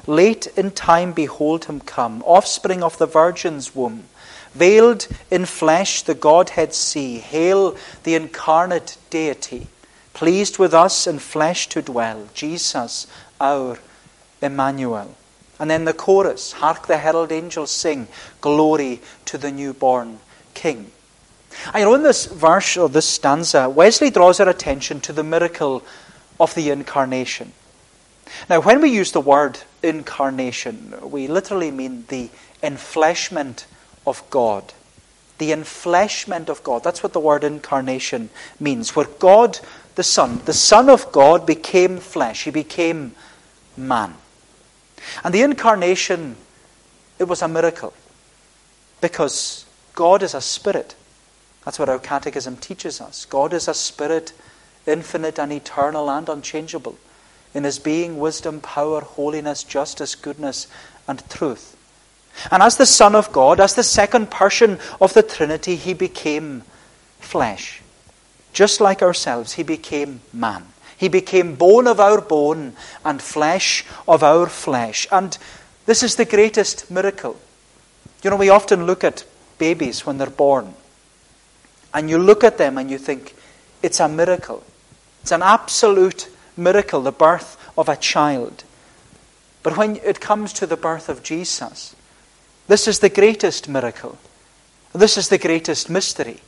Late 0.05 0.48
in 0.57 0.72
time, 0.72 1.13
behold 1.13 1.65
him 1.65 1.79
come, 1.79 2.22
offspring 2.24 2.83
of 2.83 2.98
the 2.98 3.05
Virgin's 3.05 3.74
womb. 3.74 4.05
Veiled 4.53 5.07
in 5.31 5.45
flesh, 5.45 6.01
the 6.01 6.13
Godhead 6.13 6.74
see. 6.74 7.19
Hail 7.19 7.77
the 8.03 8.15
incarnate 8.15 8.98
deity, 9.10 9.67
pleased 10.13 10.58
with 10.58 10.74
us 10.74 11.08
in 11.08 11.20
flesh 11.20 11.67
to 11.70 11.82
dwell. 11.82 12.29
Jesus, 12.34 13.08
our 13.39 13.79
Emmanuel. 14.41 15.15
And 15.60 15.70
then 15.70 15.86
the 15.86 15.93
chorus 15.93 16.53
Hark 16.53 16.88
the 16.88 16.98
herald 16.98 17.32
angels 17.32 17.72
sing, 17.72 18.08
Glory 18.41 19.01
to 19.25 19.38
the 19.38 19.51
newborn 19.51 20.20
King. 20.53 20.91
I 21.74 21.82
know 21.82 21.93
in 21.93 22.03
this 22.03 22.25
verse 22.25 22.77
or 22.77 22.89
this 22.89 23.08
stanza, 23.08 23.70
Wesley 23.70 24.10
draws 24.10 24.39
our 24.39 24.50
attention 24.50 25.00
to 25.01 25.13
the 25.13 25.24
miracle 25.24 25.84
of 26.39 26.55
the 26.55 26.70
incarnation. 26.70 27.53
Now, 28.50 28.62
when 28.62 28.82
we 28.82 28.89
use 28.89 29.12
the 29.12 29.22
word 29.22 29.60
incarnation, 29.82 30.96
we 31.03 31.27
literally 31.27 31.72
mean 31.72 32.05
the 32.08 32.29
enfleshment 32.63 33.65
of 34.08 34.24
God. 34.29 34.74
The 35.38 35.51
enfleshment 35.51 36.50
of 36.50 36.63
God. 36.63 36.84
That's 36.84 37.03
what 37.03 37.13
the 37.13 37.20
word 37.20 37.43
incarnation 37.43 38.29
means. 38.60 38.96
Where 38.96 39.08
God, 39.20 39.60
the 39.95 40.03
Son, 40.03 40.41
the 40.45 40.53
Son 40.53 40.89
of 40.89 41.12
God, 41.12 41.45
became 41.45 41.97
flesh. 41.97 42.45
He 42.45 42.51
became 42.51 43.15
man. 43.77 44.15
And 45.23 45.33
the 45.33 45.41
incarnation, 45.41 46.35
it 47.19 47.25
was 47.25 47.41
a 47.41 47.47
miracle. 47.47 47.93
Because 49.01 49.65
God 49.93 50.23
is 50.23 50.33
a 50.33 50.41
spirit. 50.41 50.95
That's 51.65 51.79
what 51.79 51.89
our 51.89 52.00
catechism 52.00 52.57
teaches 52.57 53.00
us. 53.00 53.25
God 53.25 53.53
is 53.53 53.67
a 53.67 53.73
spirit, 53.73 54.33
infinite 54.85 55.39
and 55.39 55.51
eternal 55.51 56.09
and 56.09 56.27
unchangeable 56.27 56.97
in 57.53 57.63
his 57.63 57.79
being, 57.79 58.19
wisdom, 58.19 58.59
power, 58.59 59.01
holiness, 59.01 59.63
justice, 59.63 60.15
goodness, 60.15 60.67
and 61.07 61.27
truth. 61.29 61.77
And 62.50 62.63
as 62.63 62.77
the 62.77 62.88
Son 62.88 63.15
of 63.15 63.31
God, 63.31 63.59
as 63.59 63.75
the 63.75 63.83
second 63.83 64.31
person 64.31 64.79
of 65.00 65.13
the 65.13 65.21
Trinity, 65.21 65.75
he 65.75 65.93
became 65.93 66.63
flesh. 67.19 67.82
Just 68.53 68.79
like 68.79 69.01
ourselves, 69.01 69.53
he 69.53 69.63
became 69.63 70.22
man. 70.31 70.65
He 70.95 71.10
became 71.10 71.55
bone 71.55 71.88
of 71.88 72.00
our 72.00 72.22
bone 72.22 72.74
and 73.03 73.22
flesh 73.22 73.83
of 74.07 74.24
our 74.24 74.48
flesh. 74.48 75.07
And 75.12 75.38
this 75.86 76.03
is 76.03 76.15
the 76.15 76.25
greatest 76.25 76.89
miracle. 76.89 77.39
You 78.24 78.29
know, 78.29 78.38
we 78.38 78.50
often 78.50 78.86
look 78.86 79.03
at 79.03 79.25
babies 79.57 80.05
when 80.05 80.17
they're 80.17 80.29
born, 80.29 80.74
and 81.93 82.10
you 82.10 82.17
look 82.17 82.43
at 82.43 82.57
them 82.57 82.77
and 82.77 82.89
you 82.89 82.98
think, 82.98 83.36
it's 83.81 84.00
a 84.00 84.07
miracle. 84.07 84.63
It's 85.22 85.31
an 85.31 85.41
absolute 85.41 86.29
miracle, 86.55 87.01
the 87.01 87.12
birth 87.12 87.57
of 87.77 87.89
a 87.89 87.98
child. 87.98 88.63
But 89.62 89.77
when 89.77 89.98
it 89.98 90.22
comes 90.22 90.53
to 90.53 90.65
the 90.65 90.77
birth 90.77 91.10
of 91.10 91.24
Jesus, 91.24 91.95
this 92.67 92.88
is 92.88 93.00
the 93.00 93.10
greatest 93.10 93.67
miracle. 93.67 94.17
This 94.93 95.17
is 95.17 95.29
the 95.29 95.38
greatest 95.38 95.89
mystery. 95.89 96.39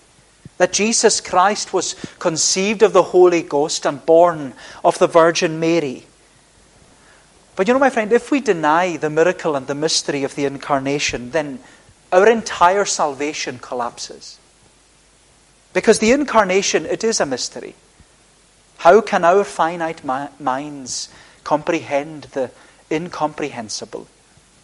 That 0.57 0.73
Jesus 0.73 1.19
Christ 1.19 1.73
was 1.73 1.95
conceived 2.19 2.81
of 2.81 2.93
the 2.93 3.03
Holy 3.03 3.41
Ghost 3.41 3.85
and 3.85 4.05
born 4.05 4.53
of 4.83 4.97
the 4.99 5.07
Virgin 5.07 5.59
Mary. 5.59 6.05
But 7.55 7.67
you 7.67 7.73
know, 7.73 7.79
my 7.79 7.89
friend, 7.89 8.11
if 8.11 8.31
we 8.31 8.41
deny 8.41 8.97
the 8.97 9.09
miracle 9.09 9.55
and 9.55 9.67
the 9.67 9.75
mystery 9.75 10.23
of 10.23 10.35
the 10.35 10.45
incarnation, 10.45 11.31
then 11.31 11.59
our 12.11 12.29
entire 12.29 12.85
salvation 12.85 13.59
collapses. 13.59 14.39
Because 15.73 15.99
the 15.99 16.11
incarnation, 16.11 16.85
it 16.85 17.03
is 17.03 17.19
a 17.19 17.25
mystery. 17.25 17.75
How 18.77 19.01
can 19.01 19.23
our 19.25 19.43
finite 19.43 20.03
minds 20.05 21.09
comprehend 21.43 22.23
the 22.31 22.51
incomprehensible? 22.91 24.07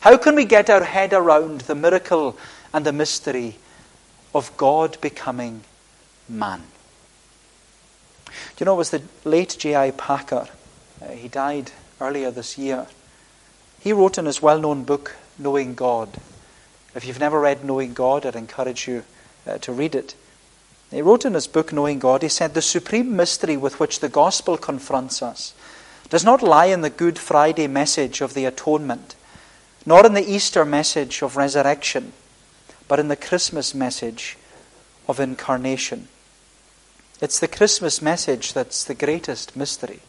How 0.01 0.17
can 0.17 0.35
we 0.35 0.45
get 0.45 0.69
our 0.69 0.83
head 0.83 1.13
around 1.13 1.61
the 1.61 1.75
miracle 1.75 2.38
and 2.73 2.85
the 2.85 2.93
mystery 2.93 3.57
of 4.33 4.55
God 4.57 4.97
becoming 5.01 5.63
man? 6.31 6.63
Do 8.25 8.33
you 8.59 8.65
know, 8.65 8.73
it 8.73 8.77
was 8.77 8.91
the 8.91 9.03
late 9.25 9.55
J.I. 9.59 9.91
Packer. 9.91 10.47
Uh, 11.01 11.09
he 11.09 11.27
died 11.27 11.71
earlier 12.00 12.31
this 12.31 12.57
year. 12.57 12.88
He 13.79 13.93
wrote 13.93 14.17
in 14.17 14.25
his 14.25 14.41
well 14.41 14.59
known 14.59 14.83
book, 14.83 15.15
Knowing 15.38 15.75
God. 15.75 16.09
If 16.93 17.05
you've 17.05 17.19
never 17.19 17.39
read 17.39 17.63
Knowing 17.63 17.93
God, 17.93 18.25
I'd 18.25 18.35
encourage 18.35 18.88
you 18.88 19.03
uh, 19.47 19.57
to 19.59 19.71
read 19.71 19.95
it. 19.95 20.15
He 20.91 21.01
wrote 21.01 21.25
in 21.25 21.33
his 21.33 21.47
book, 21.47 21.71
Knowing 21.71 22.00
God, 22.00 22.21
he 22.21 22.29
said, 22.29 22.53
The 22.53 22.61
supreme 22.61 23.15
mystery 23.15 23.57
with 23.57 23.79
which 23.79 24.00
the 24.00 24.09
gospel 24.09 24.57
confronts 24.57 25.21
us 25.21 25.53
does 26.09 26.25
not 26.25 26.43
lie 26.43 26.65
in 26.65 26.81
the 26.81 26.89
Good 26.89 27.17
Friday 27.17 27.67
message 27.67 28.19
of 28.19 28.33
the 28.33 28.43
atonement, 28.43 29.15
nor 29.85 30.05
in 30.05 30.13
the 30.13 30.29
Easter 30.29 30.65
message 30.65 31.21
of 31.21 31.38
resurrection, 31.38 32.11
but 32.89 33.00
in 33.00 33.07
the 33.07 33.15
Christmas 33.15 33.73
message 33.73 34.38
of 35.07 35.21
incarnation. 35.21 36.09
It's 37.21 37.39
the 37.39 37.47
Christmas 37.47 38.01
message 38.01 38.53
that's 38.53 38.83
the 38.83 38.95
greatest 38.95 39.55
mystery. 39.55 39.99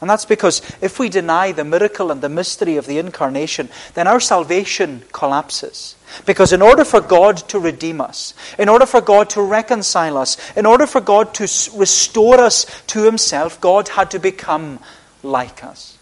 And 0.00 0.10
that's 0.10 0.26
because 0.26 0.60
if 0.82 0.98
we 0.98 1.08
deny 1.08 1.52
the 1.52 1.64
miracle 1.64 2.10
and 2.10 2.20
the 2.20 2.28
mystery 2.28 2.76
of 2.76 2.86
the 2.86 2.98
incarnation, 2.98 3.70
then 3.94 4.06
our 4.06 4.20
salvation 4.20 5.02
collapses. 5.12 5.96
Because 6.26 6.52
in 6.52 6.60
order 6.60 6.84
for 6.84 7.00
God 7.00 7.38
to 7.48 7.58
redeem 7.58 8.00
us, 8.02 8.34
in 8.58 8.68
order 8.68 8.84
for 8.84 9.00
God 9.00 9.30
to 9.30 9.40
reconcile 9.40 10.18
us, 10.18 10.36
in 10.54 10.66
order 10.66 10.86
for 10.86 11.00
God 11.00 11.32
to 11.34 11.44
restore 11.74 12.38
us 12.38 12.66
to 12.88 13.04
Himself, 13.04 13.58
God 13.60 13.88
had 13.88 14.10
to 14.10 14.18
become 14.18 14.78
like 15.22 15.64
us. 15.64 15.96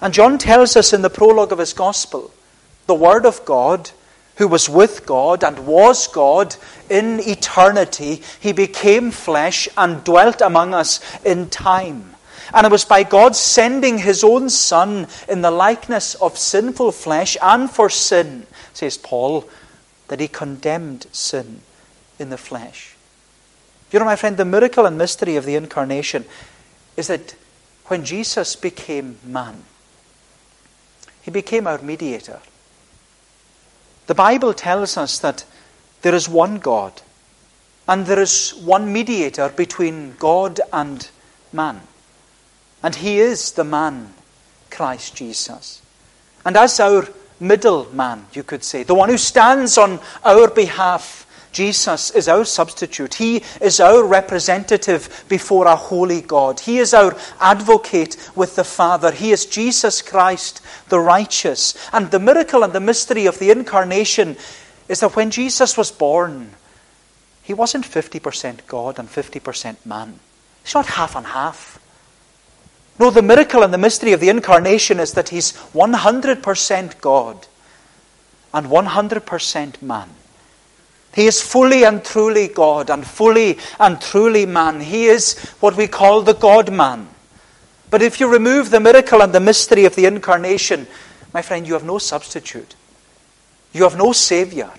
And 0.00 0.12
John 0.12 0.38
tells 0.38 0.76
us 0.76 0.92
in 0.92 1.02
the 1.02 1.10
prologue 1.10 1.52
of 1.52 1.58
his 1.58 1.72
Gospel 1.72 2.32
the 2.86 2.94
Word 2.94 3.26
of 3.26 3.44
God, 3.44 3.90
who 4.36 4.48
was 4.48 4.68
with 4.68 5.06
God 5.06 5.42
and 5.42 5.66
was 5.66 6.06
God 6.08 6.56
in 6.88 7.20
eternity, 7.20 8.22
He 8.40 8.52
became 8.52 9.10
flesh 9.10 9.68
and 9.76 10.04
dwelt 10.04 10.40
among 10.40 10.74
us 10.74 11.00
in 11.24 11.48
time. 11.50 12.16
And 12.54 12.66
it 12.66 12.72
was 12.72 12.84
by 12.84 13.02
God 13.02 13.34
sending 13.34 13.98
his 13.98 14.22
own 14.22 14.48
Son 14.50 15.08
in 15.28 15.42
the 15.42 15.50
likeness 15.50 16.14
of 16.16 16.38
sinful 16.38 16.92
flesh 16.92 17.36
and 17.42 17.70
for 17.70 17.90
sin, 17.90 18.46
says 18.72 18.96
Paul, 18.96 19.48
that 20.08 20.20
he 20.20 20.28
condemned 20.28 21.06
sin 21.12 21.62
in 22.18 22.30
the 22.30 22.38
flesh. 22.38 22.94
You 23.90 23.98
know, 23.98 24.04
my 24.04 24.16
friend, 24.16 24.36
the 24.36 24.44
miracle 24.44 24.86
and 24.86 24.96
mystery 24.96 25.36
of 25.36 25.44
the 25.44 25.56
incarnation 25.56 26.24
is 26.96 27.08
that 27.08 27.34
when 27.86 28.04
Jesus 28.04 28.56
became 28.56 29.18
man, 29.24 29.64
he 31.22 31.30
became 31.30 31.66
our 31.66 31.78
mediator. 31.82 32.40
The 34.06 34.14
Bible 34.14 34.54
tells 34.54 34.96
us 34.96 35.18
that 35.18 35.44
there 36.02 36.14
is 36.14 36.28
one 36.28 36.58
God 36.58 37.02
and 37.88 38.06
there 38.06 38.20
is 38.20 38.54
one 38.54 38.92
mediator 38.92 39.48
between 39.48 40.14
God 40.18 40.60
and 40.72 41.08
man. 41.52 41.80
And 42.82 42.94
he 42.94 43.18
is 43.18 43.52
the 43.52 43.64
man, 43.64 44.14
Christ 44.70 45.16
Jesus. 45.16 45.82
And 46.44 46.56
as 46.56 46.78
our 46.78 47.08
middleman, 47.40 48.26
you 48.32 48.42
could 48.42 48.64
say, 48.64 48.82
the 48.82 48.94
one 48.94 49.08
who 49.08 49.18
stands 49.18 49.78
on 49.78 50.00
our 50.24 50.48
behalf, 50.48 51.25
Jesus 51.56 52.10
is 52.10 52.28
our 52.28 52.44
substitute. 52.44 53.14
He 53.14 53.42
is 53.62 53.80
our 53.80 54.04
representative 54.04 55.24
before 55.26 55.66
a 55.66 55.74
holy 55.74 56.20
God. 56.20 56.60
He 56.60 56.76
is 56.76 56.92
our 56.92 57.16
advocate 57.40 58.30
with 58.36 58.56
the 58.56 58.64
Father. 58.64 59.10
He 59.10 59.32
is 59.32 59.46
Jesus 59.46 60.02
Christ, 60.02 60.60
the 60.90 61.00
righteous. 61.00 61.74
And 61.94 62.10
the 62.10 62.18
miracle 62.18 62.62
and 62.62 62.74
the 62.74 62.80
mystery 62.80 63.24
of 63.24 63.38
the 63.38 63.50
incarnation 63.50 64.36
is 64.86 65.00
that 65.00 65.16
when 65.16 65.30
Jesus 65.30 65.78
was 65.78 65.90
born, 65.90 66.50
he 67.42 67.54
wasn't 67.54 67.86
50% 67.86 68.66
God 68.66 68.98
and 68.98 69.08
50% 69.08 69.86
man. 69.86 70.20
He's 70.62 70.74
not 70.74 70.84
half 70.88 71.16
and 71.16 71.24
half. 71.24 71.80
No, 72.98 73.08
the 73.08 73.22
miracle 73.22 73.62
and 73.62 73.72
the 73.72 73.78
mystery 73.78 74.12
of 74.12 74.20
the 74.20 74.28
incarnation 74.28 75.00
is 75.00 75.12
that 75.12 75.30
he's 75.30 75.54
100% 75.72 77.00
God 77.00 77.46
and 78.52 78.66
100% 78.66 79.80
man. 79.80 80.10
He 81.16 81.26
is 81.26 81.40
fully 81.40 81.82
and 81.82 82.04
truly 82.04 82.46
God 82.46 82.90
and 82.90 83.06
fully 83.06 83.58
and 83.80 83.98
truly 83.98 84.44
man. 84.44 84.80
He 84.80 85.06
is 85.06 85.38
what 85.60 85.74
we 85.74 85.88
call 85.88 86.20
the 86.20 86.34
God 86.34 86.70
man. 86.70 87.08
But 87.88 88.02
if 88.02 88.20
you 88.20 88.30
remove 88.30 88.68
the 88.68 88.80
miracle 88.80 89.22
and 89.22 89.32
the 89.32 89.40
mystery 89.40 89.86
of 89.86 89.96
the 89.96 90.04
incarnation, 90.04 90.86
my 91.32 91.40
friend, 91.40 91.66
you 91.66 91.72
have 91.72 91.84
no 91.84 91.96
substitute. 91.96 92.76
You 93.72 93.84
have 93.84 93.96
no 93.96 94.12
Savior. 94.12 94.70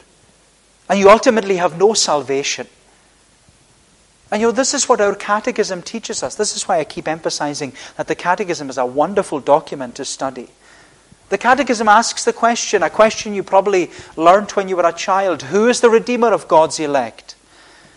And 0.87 0.99
you 0.99 1.09
ultimately 1.09 1.55
have 1.55 1.79
no 1.79 1.95
salvation. 1.95 2.67
And 4.29 4.39
you 4.39 4.49
know, 4.49 4.51
this 4.51 4.75
is 4.75 4.87
what 4.87 5.01
our 5.01 5.15
catechism 5.15 5.81
teaches 5.81 6.21
us. 6.21 6.35
This 6.35 6.55
is 6.55 6.67
why 6.67 6.77
I 6.77 6.83
keep 6.83 7.07
emphasizing 7.07 7.73
that 7.95 8.07
the 8.07 8.13
catechism 8.13 8.69
is 8.69 8.77
a 8.77 8.85
wonderful 8.85 9.39
document 9.39 9.95
to 9.95 10.05
study. 10.05 10.49
The 11.29 11.37
catechism 11.37 11.89
asks 11.89 12.23
the 12.23 12.33
question, 12.33 12.83
a 12.83 12.89
question 12.89 13.33
you 13.33 13.43
probably 13.43 13.91
learnt 14.15 14.55
when 14.55 14.69
you 14.69 14.77
were 14.77 14.87
a 14.87 14.93
child 14.93 15.43
Who 15.43 15.67
is 15.67 15.81
the 15.81 15.89
Redeemer 15.89 16.31
of 16.31 16.47
God's 16.47 16.79
elect? 16.79 17.35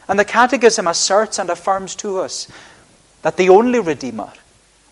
And 0.08 0.18
the 0.18 0.25
catechism 0.25 0.88
asserts 0.88 1.38
and 1.38 1.49
affirms 1.50 1.94
to 1.96 2.18
us 2.18 2.49
that 3.22 3.37
the 3.37 3.49
only 3.49 3.78
Redeemer 3.78 4.32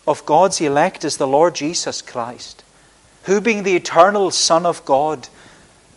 of 0.07 0.25
God's 0.25 0.61
elect 0.61 1.03
is 1.03 1.17
the 1.17 1.27
Lord 1.27 1.55
Jesus 1.55 2.01
Christ, 2.01 2.63
who, 3.23 3.41
being 3.41 3.63
the 3.63 3.75
eternal 3.75 4.31
Son 4.31 4.65
of 4.65 4.85
God, 4.85 5.27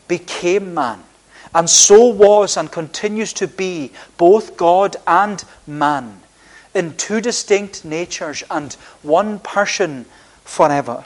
became 0.08 0.74
man 0.74 1.04
and 1.54 1.68
so 1.68 2.06
was 2.08 2.56
and 2.56 2.72
continues 2.72 3.32
to 3.34 3.46
be 3.46 3.92
both 4.16 4.56
God 4.56 4.96
and 5.06 5.44
man 5.66 6.20
in 6.74 6.96
two 6.96 7.20
distinct 7.20 7.84
natures 7.84 8.42
and 8.50 8.72
one 9.02 9.38
person 9.38 10.06
forever. 10.44 11.04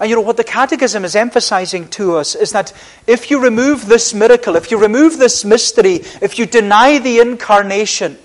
And 0.00 0.08
you 0.08 0.16
know 0.16 0.22
what 0.22 0.36
the 0.36 0.44
Catechism 0.44 1.04
is 1.04 1.16
emphasizing 1.16 1.88
to 1.90 2.16
us 2.16 2.34
is 2.34 2.52
that 2.52 2.72
if 3.06 3.30
you 3.30 3.42
remove 3.42 3.86
this 3.86 4.14
miracle, 4.14 4.54
if 4.54 4.70
you 4.70 4.78
remove 4.78 5.18
this 5.18 5.44
mystery, 5.44 5.96
if 6.22 6.38
you 6.38 6.46
deny 6.46 6.98
the 6.98 7.18
incarnation, 7.18 8.16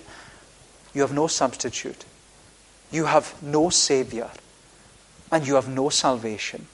you 0.93 1.01
have 1.01 1.13
no 1.13 1.27
substitute. 1.27 2.05
You 2.91 3.05
have 3.05 3.33
no 3.41 3.69
Savior. 3.69 4.29
And 5.31 5.47
you 5.47 5.55
have 5.55 5.67
no 5.67 5.89
salvation. 5.89 6.67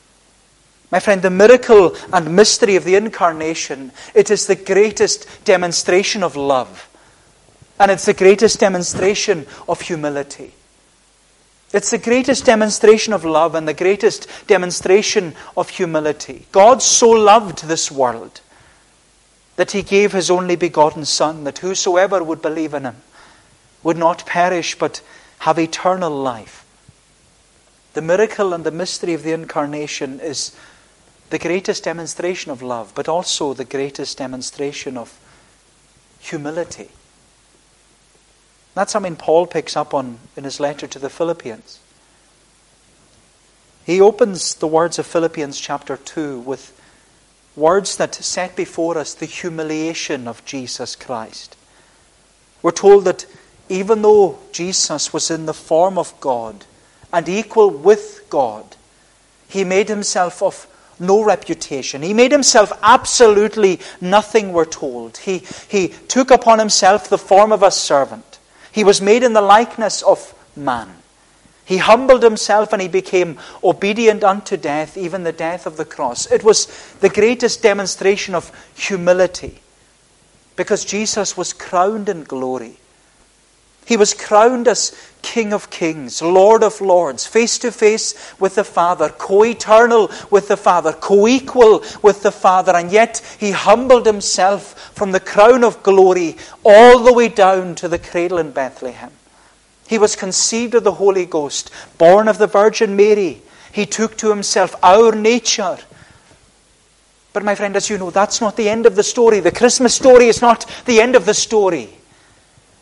My 0.91 0.99
friend, 0.99 1.21
the 1.21 1.29
miracle 1.29 1.95
and 2.11 2.35
mystery 2.35 2.75
of 2.75 2.83
the 2.83 2.95
incarnation, 2.95 3.93
it 4.13 4.29
is 4.29 4.47
the 4.47 4.55
greatest 4.55 5.27
demonstration 5.45 6.23
of 6.23 6.35
love. 6.35 6.89
And 7.79 7.89
it's 7.89 8.05
the 8.05 8.13
greatest 8.13 8.59
demonstration 8.59 9.45
of 9.69 9.79
humility. 9.79 10.53
It's 11.71 11.91
the 11.91 11.99
greatest 11.99 12.45
demonstration 12.45 13.13
of 13.13 13.23
love 13.23 13.53
and 13.53 13.67
the 13.67 13.73
greatest 13.73 14.27
demonstration 14.47 15.35
of 15.55 15.69
humility. 15.69 16.47
God 16.51 16.81
so 16.81 17.09
loved 17.09 17.65
this 17.65 17.91
world 17.91 18.41
that 19.55 19.71
he 19.71 19.83
gave 19.83 20.13
his 20.13 20.31
only 20.31 20.55
begotten 20.55 21.05
Son, 21.05 21.43
that 21.43 21.59
whosoever 21.59 22.23
would 22.23 22.41
believe 22.41 22.73
in 22.73 22.85
him 22.85 22.95
would 23.83 23.97
not 23.97 24.25
perish 24.25 24.77
but 24.77 25.01
have 25.39 25.59
eternal 25.59 26.11
life. 26.11 26.65
The 27.93 28.01
miracle 28.01 28.53
and 28.53 28.63
the 28.63 28.71
mystery 28.71 29.13
of 29.13 29.23
the 29.23 29.33
incarnation 29.33 30.19
is 30.19 30.55
the 31.29 31.39
greatest 31.39 31.83
demonstration 31.83 32.51
of 32.51 32.61
love, 32.61 32.93
but 32.95 33.07
also 33.07 33.53
the 33.53 33.65
greatest 33.65 34.17
demonstration 34.17 34.97
of 34.97 35.19
humility. 36.19 36.89
That's 38.79 38.93
something 38.93 39.17
Paul 39.17 39.45
picks 39.45 39.75
up 39.75 39.93
on 39.93 40.19
in 40.37 40.45
his 40.45 40.61
letter 40.61 40.87
to 40.87 40.99
the 40.99 41.09
Philippians. 41.09 41.81
He 43.85 43.99
opens 43.99 44.55
the 44.55 44.67
words 44.67 44.97
of 44.97 45.05
Philippians 45.05 45.59
chapter 45.59 45.97
2 45.97 46.39
with 46.39 46.71
words 47.57 47.97
that 47.97 48.15
set 48.15 48.55
before 48.55 48.97
us 48.97 49.13
the 49.13 49.25
humiliation 49.25 50.29
of 50.29 50.45
Jesus 50.45 50.95
Christ. 50.95 51.57
We're 52.61 52.71
told 52.71 53.03
that 53.03 53.25
even 53.67 54.01
though 54.01 54.39
Jesus 54.53 55.11
was 55.11 55.29
in 55.29 55.45
the 55.45 55.53
form 55.53 55.97
of 55.97 56.17
God 56.21 56.63
and 57.11 57.27
equal 57.27 57.69
with 57.69 58.27
God, 58.29 58.77
he 59.49 59.65
made 59.65 59.89
himself 59.89 60.41
of 60.41 60.67
no 61.01 61.21
reputation. 61.21 62.01
He 62.01 62.13
made 62.13 62.31
himself 62.31 62.71
absolutely 62.81 63.81
nothing, 63.99 64.53
we're 64.53 64.63
told. 64.63 65.17
He, 65.17 65.39
he 65.67 65.89
took 66.07 66.31
upon 66.31 66.59
himself 66.59 67.09
the 67.09 67.17
form 67.17 67.51
of 67.51 67.61
a 67.61 67.71
servant. 67.71 68.28
He 68.71 68.83
was 68.83 69.01
made 69.01 69.23
in 69.23 69.33
the 69.33 69.41
likeness 69.41 70.01
of 70.01 70.33
man. 70.55 70.95
He 71.65 71.77
humbled 71.77 72.23
himself 72.23 72.73
and 72.73 72.81
he 72.81 72.87
became 72.87 73.37
obedient 73.63 74.23
unto 74.23 74.57
death, 74.57 74.97
even 74.97 75.23
the 75.23 75.31
death 75.31 75.67
of 75.67 75.77
the 75.77 75.85
cross. 75.85 76.25
It 76.31 76.43
was 76.43 76.65
the 76.99 77.09
greatest 77.09 77.61
demonstration 77.61 78.33
of 78.33 78.51
humility 78.75 79.61
because 80.55 80.83
Jesus 80.83 81.37
was 81.37 81.53
crowned 81.53 82.09
in 82.09 82.23
glory. 82.23 82.77
He 83.85 83.97
was 83.97 84.13
crowned 84.13 84.67
as 84.67 84.95
King 85.21 85.53
of 85.53 85.69
Kings, 85.69 86.21
Lord 86.21 86.63
of 86.63 86.81
Lords, 86.81 87.25
face 87.25 87.57
to 87.59 87.71
face 87.71 88.15
with 88.39 88.55
the 88.55 88.63
Father, 88.63 89.09
co 89.09 89.43
eternal 89.43 90.09
with 90.31 90.47
the 90.47 90.57
Father, 90.57 90.93
co 90.93 91.27
equal 91.27 91.83
with 92.01 92.23
the 92.23 92.31
Father, 92.31 92.75
and 92.75 92.91
yet 92.91 93.21
he 93.39 93.51
humbled 93.51 94.05
himself 94.05 94.91
from 94.95 95.11
the 95.11 95.19
crown 95.19 95.63
of 95.63 95.83
glory 95.83 96.37
all 96.63 96.99
the 96.99 97.13
way 97.13 97.27
down 97.27 97.75
to 97.75 97.87
the 97.87 97.99
cradle 97.99 98.37
in 98.37 98.51
Bethlehem. 98.51 99.11
He 99.87 99.97
was 99.97 100.15
conceived 100.15 100.75
of 100.75 100.83
the 100.83 100.93
Holy 100.93 101.25
Ghost, 101.25 101.71
born 101.97 102.27
of 102.27 102.37
the 102.37 102.47
Virgin 102.47 102.95
Mary. 102.95 103.41
He 103.71 103.85
took 103.85 104.17
to 104.17 104.29
himself 104.29 104.75
our 104.83 105.13
nature. 105.13 105.77
But, 107.33 107.43
my 107.43 107.55
friend, 107.55 107.75
as 107.75 107.89
you 107.89 107.97
know, 107.97 108.09
that's 108.09 108.41
not 108.41 108.55
the 108.55 108.69
end 108.69 108.85
of 108.85 108.95
the 108.95 109.03
story. 109.03 109.39
The 109.39 109.51
Christmas 109.51 109.93
story 109.93 110.27
is 110.27 110.41
not 110.41 110.65
the 110.85 111.01
end 111.01 111.15
of 111.15 111.25
the 111.25 111.33
story. 111.33 111.89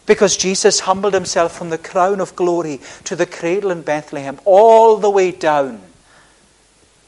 Because 0.08 0.38
Jesus 0.38 0.80
humbled 0.80 1.13
himself 1.13 1.56
from 1.56 1.70
the 1.70 1.78
crown 1.78 2.20
of 2.20 2.36
glory 2.36 2.80
to 3.04 3.15
the 3.15 3.28
cradle 3.28 3.70
in 3.70 3.84
Bethlehem, 3.84 4.39
all 4.46 4.98
the 4.98 5.10
way 5.10 5.32
down 5.32 5.82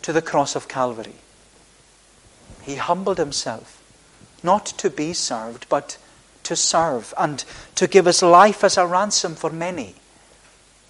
to 0.03 0.13
the 0.13 0.21
cross 0.21 0.55
of 0.55 0.67
Calvary. 0.67 1.15
He 2.61 2.75
humbled 2.75 3.17
himself, 3.17 3.81
not 4.43 4.67
to 4.67 4.89
be 4.91 5.13
served, 5.13 5.65
but 5.69 5.97
to 6.43 6.55
serve 6.55 7.13
and 7.17 7.43
to 7.75 7.87
give 7.87 8.05
his 8.05 8.21
life 8.21 8.63
as 8.63 8.77
a 8.77 8.85
ransom 8.85 9.33
for 9.33 9.49
many. 9.49 9.95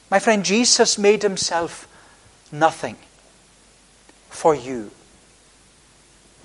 My 0.10 0.20
friend, 0.20 0.44
Jesus 0.44 0.98
made 0.98 1.22
himself 1.22 1.88
nothing 2.52 2.98
for 4.30 4.56
you. 4.56 4.92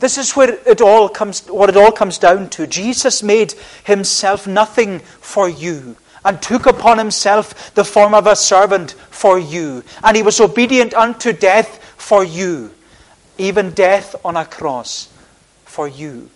This 0.04 0.18
is 0.18 0.36
where 0.36 0.58
it 0.66 0.82
all 0.82 1.08
comes, 1.08 1.46
what 1.46 1.70
it 1.70 1.78
all 1.78 1.90
comes 1.90 2.18
down 2.18 2.50
to. 2.50 2.66
Jesus 2.66 3.22
made 3.22 3.54
himself 3.84 4.46
nothing 4.46 4.98
for 4.98 5.48
you 5.48 5.96
and 6.26 6.42
took 6.42 6.66
upon 6.66 6.98
himself 6.98 7.74
the 7.74 7.86
form 7.86 8.12
of 8.12 8.26
a 8.26 8.36
servant 8.36 8.90
for 9.08 9.38
you. 9.38 9.82
And 10.02 10.14
he 10.14 10.22
was 10.22 10.40
obedient 10.40 10.92
unto 10.92 11.32
death 11.32 11.82
for 11.96 12.22
you, 12.22 12.74
even 13.38 13.70
death 13.70 14.14
on 14.26 14.36
a 14.36 14.44
cross 14.44 15.08
for 15.64 15.88
you. 15.88 16.28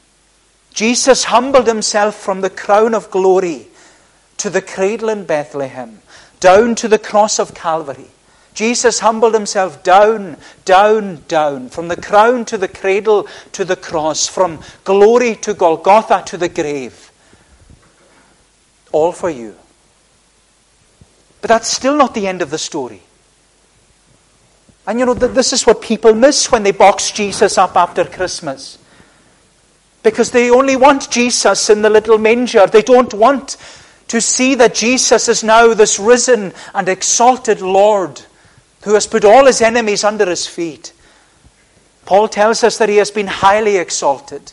Jesus 0.72 1.24
humbled 1.24 1.66
himself 1.66 2.14
from 2.14 2.40
the 2.40 2.48
crown 2.48 2.94
of 2.94 3.11
glory 3.11 3.66
to 4.38 4.48
the 4.48 4.62
cradle 4.62 5.11
in 5.11 5.26
Bethlehem, 5.26 6.00
down 6.40 6.74
to 6.76 6.88
the 6.88 6.98
cross 6.98 7.38
of 7.38 7.52
Calvary, 7.52 8.09
Jesus 8.59 8.99
humbled 8.99 9.35
himself 9.35 9.85
down, 9.85 10.37
down, 10.64 11.23
down, 11.29 11.68
from 11.68 11.87
the 11.87 11.97
crown 11.97 12.44
to 12.47 12.59
the 12.59 12.66
cradle 12.66 13.29
to 13.53 13.64
the 13.64 13.77
cross, 13.77 14.27
from 14.27 14.59
glory 14.83 15.37
to 15.37 15.55
Golgotha 15.55 16.25
to 16.27 16.37
the 16.37 16.49
grave. 16.49 17.12
All 18.90 19.12
for 19.12 19.31
you. 19.31 19.55
But 21.40 21.51
that's 21.51 21.68
still 21.68 21.97
not 21.97 22.14
the 22.14 22.27
end 22.27 22.42
of 22.42 22.51
the 22.51 22.59
story. 22.59 23.03
And 24.88 24.99
you 24.99 25.07
know, 25.07 25.14
this 25.14 25.53
is 25.53 25.64
what 25.64 25.81
people 25.81 26.12
miss 26.12 26.51
when 26.51 26.64
they 26.64 26.73
box 26.73 27.12
Jesus 27.12 27.59
up 27.59 27.77
after 27.77 28.05
Christmas. 28.05 28.77
Because 30.03 30.33
they 30.33 30.51
only 30.51 30.75
want 30.75 31.12
Jesus 31.12 31.71
in 31.71 31.83
the 31.83 31.90
little 31.90 32.18
manger. 32.18 32.66
They 32.66 32.83
don't 32.83 33.14
want 33.14 33.57
to 34.09 34.21
see 34.21 34.57
that 34.57 34.75
Jesus 34.75 35.29
is 35.29 35.44
now 35.44 35.75
this 35.75 36.01
risen 36.01 36.53
and 36.75 36.88
exalted 36.88 37.61
Lord 37.61 38.25
who 38.83 38.95
has 38.95 39.07
put 39.07 39.25
all 39.25 39.47
his 39.47 39.61
enemies 39.61 40.05
under 40.05 40.27
his 40.27 40.47
feet. 40.47 40.93
Paul 42.05 42.29
tells 42.29 42.64
us 42.64 42.79
that 42.79 42.88
he 42.88 42.97
has 42.97 43.11
been 43.11 43.27
highly 43.27 43.77
exalted. 43.77 44.53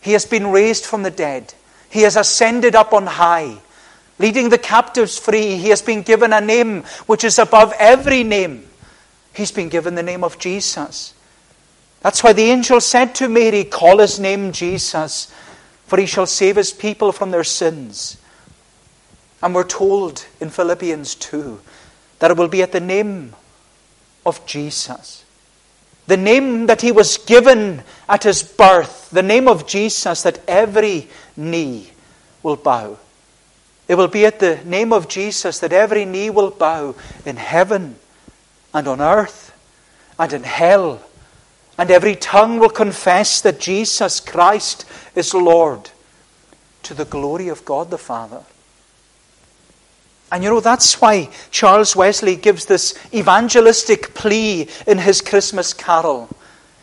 He 0.00 0.12
has 0.12 0.26
been 0.26 0.48
raised 0.48 0.86
from 0.86 1.02
the 1.02 1.10
dead. 1.10 1.54
He 1.90 2.02
has 2.02 2.16
ascended 2.16 2.76
up 2.76 2.92
on 2.92 3.06
high, 3.06 3.58
leading 4.18 4.48
the 4.48 4.58
captives 4.58 5.18
free. 5.18 5.56
He 5.56 5.70
has 5.70 5.82
been 5.82 6.02
given 6.02 6.32
a 6.32 6.40
name 6.40 6.84
which 7.06 7.24
is 7.24 7.38
above 7.38 7.72
every 7.78 8.22
name. 8.22 8.68
He's 9.34 9.52
been 9.52 9.68
given 9.68 9.94
the 9.94 10.02
name 10.02 10.22
of 10.22 10.38
Jesus. 10.38 11.14
That's 12.00 12.22
why 12.22 12.32
the 12.32 12.50
angel 12.50 12.80
said 12.80 13.14
to 13.16 13.28
Mary, 13.28 13.64
Call 13.64 13.98
his 13.98 14.20
name 14.20 14.52
Jesus, 14.52 15.32
for 15.86 15.98
he 15.98 16.06
shall 16.06 16.26
save 16.26 16.56
his 16.56 16.72
people 16.72 17.12
from 17.12 17.30
their 17.30 17.44
sins. 17.44 18.18
And 19.42 19.54
we're 19.54 19.64
told 19.64 20.26
in 20.40 20.50
Philippians 20.50 21.14
2 21.16 21.60
that 22.18 22.30
it 22.30 22.36
will 22.36 22.48
be 22.48 22.62
at 22.62 22.72
the 22.72 22.80
name 22.80 23.34
of 24.28 24.44
Jesus. 24.46 25.24
The 26.06 26.16
name 26.16 26.66
that 26.66 26.80
he 26.80 26.92
was 26.92 27.18
given 27.18 27.82
at 28.08 28.24
his 28.24 28.42
birth, 28.42 29.10
the 29.10 29.22
name 29.22 29.48
of 29.48 29.66
Jesus, 29.66 30.22
that 30.22 30.40
every 30.48 31.08
knee 31.36 31.90
will 32.42 32.56
bow. 32.56 32.98
It 33.88 33.96
will 33.96 34.08
be 34.08 34.26
at 34.26 34.38
the 34.38 34.60
name 34.64 34.92
of 34.92 35.08
Jesus 35.08 35.58
that 35.60 35.72
every 35.72 36.04
knee 36.04 36.30
will 36.30 36.50
bow 36.50 36.94
in 37.24 37.36
heaven 37.36 37.96
and 38.74 38.86
on 38.86 39.00
earth 39.00 39.52
and 40.18 40.32
in 40.32 40.44
hell. 40.44 41.00
And 41.78 41.90
every 41.90 42.14
tongue 42.14 42.58
will 42.58 42.70
confess 42.70 43.40
that 43.40 43.60
Jesus 43.60 44.20
Christ 44.20 44.84
is 45.14 45.32
Lord 45.32 45.90
to 46.82 46.94
the 46.94 47.04
glory 47.04 47.48
of 47.48 47.64
God 47.64 47.90
the 47.90 47.98
Father. 47.98 48.42
And 50.30 50.44
you 50.44 50.50
know, 50.50 50.60
that's 50.60 51.00
why 51.00 51.30
Charles 51.50 51.96
Wesley 51.96 52.36
gives 52.36 52.66
this 52.66 52.94
evangelistic 53.14 54.14
plea 54.14 54.68
in 54.86 54.98
his 54.98 55.20
Christmas 55.20 55.72
carol. 55.72 56.28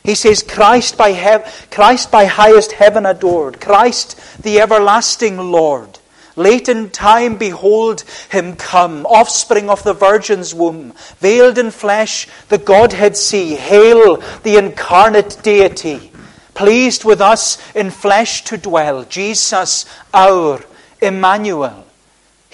He 0.04 0.16
says, 0.16 0.44
Christ 0.44 0.98
by, 0.98 1.12
hev- 1.12 1.68
Christ 1.72 2.12
by 2.12 2.26
highest 2.26 2.74
heaven 2.74 3.06
adored, 3.06 3.60
Christ 3.62 4.42
the 4.42 4.60
everlasting 4.60 5.38
Lord. 5.38 6.00
Late 6.36 6.68
in 6.68 6.90
time, 6.90 7.38
behold 7.38 8.04
him 8.30 8.56
come, 8.56 9.06
offspring 9.06 9.70
of 9.70 9.84
the 9.84 9.94
Virgin's 9.94 10.54
womb, 10.54 10.94
veiled 11.20 11.58
in 11.58 11.72
flesh, 11.72 12.28
the 12.50 12.58
Godhead 12.58 13.16
see. 13.16 13.56
Hail 13.56 14.18
the 14.44 14.58
incarnate 14.58 15.40
deity, 15.44 16.12
pleased 16.54 17.06
with 17.06 17.22
us 17.22 17.58
in 17.74 17.90
flesh 17.90 18.44
to 18.46 18.58
dwell, 18.58 19.06
Jesus 19.06 19.86
our 20.14 20.62
Emmanuel. 21.02 21.85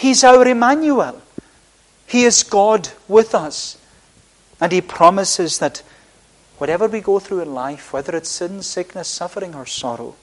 He's 0.02 0.24
our 0.24 0.48
Emmanuel. 0.48 1.22
He 2.08 2.24
is 2.24 2.42
God 2.42 2.90
with 3.08 3.36
us. 3.36 3.78
And 4.60 4.72
He 4.72 4.82
promises 4.82 5.60
that 5.60 5.84
whatever 6.58 6.88
we 6.88 7.02
go 7.02 7.20
through 7.20 7.42
in 7.42 7.54
life, 7.54 7.94
whether 7.94 8.16
it's 8.16 8.30
sin, 8.30 8.64
sickness, 8.64 9.08
suffering, 9.08 9.54
or 9.54 9.68
sorrow, 9.68 10.16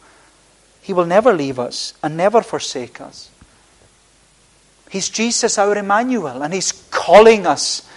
He 0.82 0.92
will 0.92 1.06
never 1.06 1.32
leave 1.32 1.60
us 1.60 1.94
and 2.02 2.16
never 2.16 2.42
forsake 2.42 3.00
us. 3.00 3.30
He's 4.90 5.08
Jesus, 5.08 5.58
our 5.58 5.78
Emmanuel, 5.78 6.42
and 6.42 6.52
He's 6.52 6.72
calling 6.90 7.46
us 7.46 7.88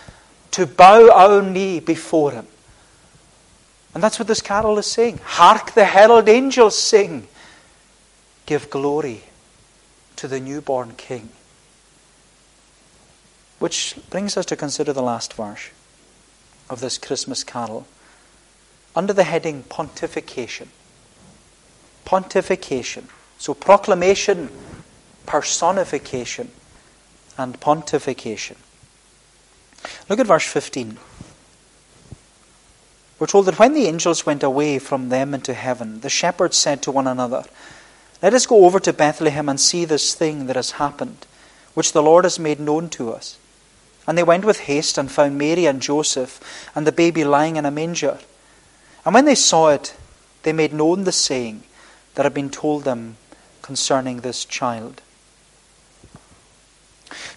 to 0.52 0.67
bow 0.67 1.10
our 1.12 1.41
knee 1.41 1.80
before 1.80 2.30
Him. 2.30 2.46
And 3.96 4.04
that's 4.04 4.20
what 4.20 4.28
this 4.28 4.44
carol 4.44 4.78
is 4.78 4.86
saying. 4.86 5.20
Hark 5.24 5.72
the 5.72 5.86
herald 5.86 6.30
angels 6.30 6.78
sing. 6.78 7.28
Give 8.46 8.70
glory 8.70 9.24
to 10.17 10.28
the 10.28 10.39
newborn 10.39 10.94
King. 10.96 11.30
Which 13.62 13.95
brings 14.10 14.38
us 14.38 14.47
to 14.47 14.56
consider 14.56 14.91
the 14.91 15.04
last 15.04 15.36
verse 15.36 15.69
of 16.67 16.80
this 16.80 16.97
Christmas 16.97 17.43
carol 17.43 17.86
under 18.95 19.13
the 19.13 19.24
heading 19.24 19.62
pontification. 19.62 20.69
Pontification. 22.04 23.04
So 23.38 23.54
proclamation, 23.54 24.50
personification, 25.28 26.50
and 27.38 27.60
pontification. 27.60 28.56
Look 30.10 30.17
at 30.17 30.26
verse 30.26 30.47
15. 30.47 30.97
We're 33.19 33.28
told 33.28 33.45
that 33.45 33.60
when 33.60 33.76
the 33.76 33.86
angels 33.86 34.26
went 34.26 34.41
away 34.41 34.80
from 34.80 35.10
them 35.10 35.36
into 35.36 35.54
heaven, 35.54 36.00
the 36.00 36.10
shepherds 36.10 36.58
said 36.58 36.82
to 36.82 36.91
one 36.91 37.06
another, 37.06 37.43
Let 38.24 38.34
us 38.34 38.47
go 38.47 38.65
over 38.65 38.80
to 38.80 38.91
Bethlehem 38.91 39.47
and 39.47 39.60
see 39.60 39.86
this 39.86 40.15
thing 40.15 40.47
that 40.47 40.56
has 40.56 40.71
happened, 40.71 41.28
which 41.76 41.93
the 41.93 42.02
Lord 42.02 42.26
has 42.26 42.39
made 42.39 42.60
known 42.60 42.89
to 42.89 43.12
us. 43.12 43.38
And 44.08 44.18
they 44.18 44.24
went 44.24 44.46
with 44.46 44.62
haste 44.62 44.98
and 44.98 45.12
found 45.12 45.38
Mary 45.38 45.66
and 45.66 45.82
Joseph 45.82 46.40
and 46.76 46.88
the 46.88 46.92
baby 46.92 47.24
lying 47.24 47.56
in 47.56 47.66
a 47.66 47.72
manger. 47.72 48.18
And 49.06 49.14
when 49.14 49.26
they 49.26 49.36
saw 49.36 49.70
it, 49.70 49.96
they 50.44 50.54
made 50.54 50.74
known 50.74 51.04
the 51.04 51.12
saying 51.12 51.64
that 52.16 52.24
had 52.24 52.34
been 52.34 52.50
told 52.50 52.84
them 52.84 53.18
concerning 53.62 54.18
this 54.18 54.44
child. 54.46 55.02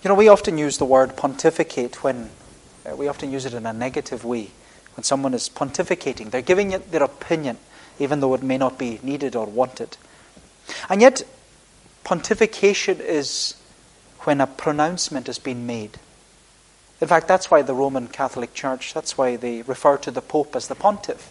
You 0.03 0.09
know, 0.09 0.14
we 0.14 0.29
often 0.29 0.59
use 0.59 0.79
the 0.79 0.85
word 0.85 1.16
pontificate 1.16 2.03
when 2.03 2.31
uh, 2.88 2.96
we 2.96 3.09
often 3.09 3.33
use 3.33 3.46
it 3.46 3.55
in 3.55 3.66
a 3.66 3.72
negative 3.72 4.24
way. 4.24 4.50
When 4.96 5.05
someone 5.05 5.35
is 5.35 5.48
pontificating, 5.48 6.31
they're 6.31 6.42
giving 6.42 6.70
it 6.70 6.92
their 6.92 7.03
opinion, 7.03 7.59
even 7.98 8.20
though 8.20 8.35
it 8.35 8.42
may 8.42 8.59
not 8.59 8.79
be 8.79 9.00
needed 9.03 9.35
or 9.35 9.46
wanted. 9.46 9.96
And 10.88 11.00
yet, 11.00 11.22
pontification 12.05 13.00
is 13.00 13.55
when 14.20 14.40
a 14.40 14.46
pronouncement 14.46 15.27
has 15.27 15.38
been 15.38 15.66
made. 15.66 15.98
In 17.05 17.09
fact, 17.09 17.29
that's 17.29 17.51
why 17.51 17.61
the 17.61 17.75
Roman 17.75 18.09
Catholic 18.09 18.55
Church, 18.55 18.95
that's 18.95 19.19
why 19.19 19.37
they 19.37 19.61
refer 19.61 19.99
to 19.99 20.11
the 20.11 20.23
Pope 20.23 20.57
as 20.57 20.69
the 20.69 20.75
pontiff, 20.75 21.31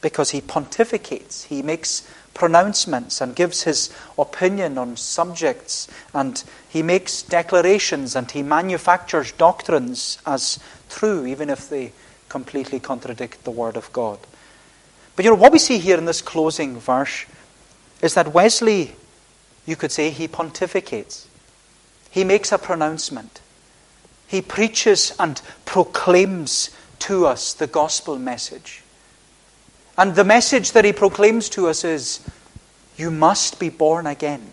because 0.00 0.30
he 0.30 0.40
pontificates, 0.40 1.46
he 1.46 1.60
makes 1.60 2.08
pronouncements 2.34 3.20
and 3.20 3.34
gives 3.34 3.64
his 3.64 3.92
opinion 4.16 4.78
on 4.78 4.96
subjects, 4.96 5.88
and 6.14 6.44
he 6.68 6.84
makes 6.84 7.20
declarations 7.20 8.14
and 8.14 8.30
he 8.30 8.44
manufactures 8.44 9.32
doctrines 9.32 10.18
as 10.24 10.60
true, 10.88 11.26
even 11.26 11.50
if 11.50 11.68
they 11.68 11.90
completely 12.28 12.78
contradict 12.78 13.42
the 13.42 13.50
Word 13.50 13.76
of 13.76 13.92
God. 13.92 14.20
But 15.16 15.24
you 15.24 15.32
know, 15.32 15.36
what 15.36 15.50
we 15.50 15.58
see 15.58 15.78
here 15.78 15.98
in 15.98 16.04
this 16.04 16.22
closing 16.22 16.78
verse 16.78 17.26
is 18.00 18.14
that 18.14 18.32
Wesley, 18.32 18.94
you 19.66 19.74
could 19.74 19.90
say, 19.90 20.10
he 20.10 20.28
pontificates. 20.28 21.26
He 22.08 22.22
makes 22.22 22.52
a 22.52 22.58
pronouncement. 22.58 23.40
He 24.32 24.40
preaches 24.40 25.12
and 25.18 25.38
proclaims 25.66 26.70
to 27.00 27.26
us 27.26 27.52
the 27.52 27.66
gospel 27.66 28.18
message. 28.18 28.82
And 29.98 30.14
the 30.14 30.24
message 30.24 30.72
that 30.72 30.86
he 30.86 30.92
proclaims 30.94 31.50
to 31.50 31.68
us 31.68 31.84
is 31.84 32.26
you 32.96 33.10
must 33.10 33.60
be 33.60 33.68
born 33.68 34.06
again. 34.06 34.52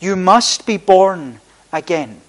You 0.00 0.16
must 0.16 0.64
be 0.64 0.78
born 0.78 1.40
again. 1.70 2.22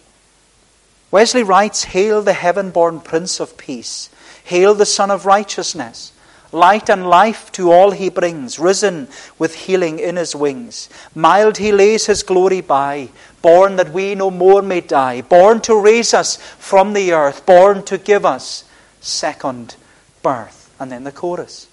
Wesley 1.11 1.43
writes 1.43 1.85
Hail 1.85 2.21
the 2.21 2.33
heaven 2.33 2.71
born 2.71 2.99
Prince 2.99 3.39
of 3.39 3.57
Peace. 3.57 4.09
Hail 4.43 4.73
the 4.73 4.85
Sun 4.85 5.11
of 5.11 5.25
Righteousness. 5.25 6.11
Light 6.53 6.89
and 6.89 7.09
life 7.09 7.51
to 7.53 7.71
all 7.71 7.91
he 7.91 8.09
brings, 8.09 8.59
risen 8.59 9.07
with 9.37 9.55
healing 9.55 9.99
in 9.99 10.15
his 10.15 10.35
wings. 10.35 10.87
Mild 11.15 11.57
he 11.57 11.71
lays 11.71 12.05
his 12.05 12.23
glory 12.23 12.61
by, 12.61 13.09
born 13.41 13.75
that 13.75 13.91
we 13.91 14.15
no 14.15 14.31
more 14.31 14.61
may 14.61 14.81
die, 14.81 15.21
born 15.21 15.59
to 15.61 15.75
raise 15.75 16.13
us 16.13 16.37
from 16.37 16.93
the 16.93 17.11
earth, 17.11 17.45
born 17.45 17.83
to 17.83 17.97
give 17.97 18.25
us 18.25 18.63
second 19.01 19.75
birth. 20.21 20.73
And 20.79 20.91
then 20.91 21.03
the 21.03 21.11
chorus 21.11 21.67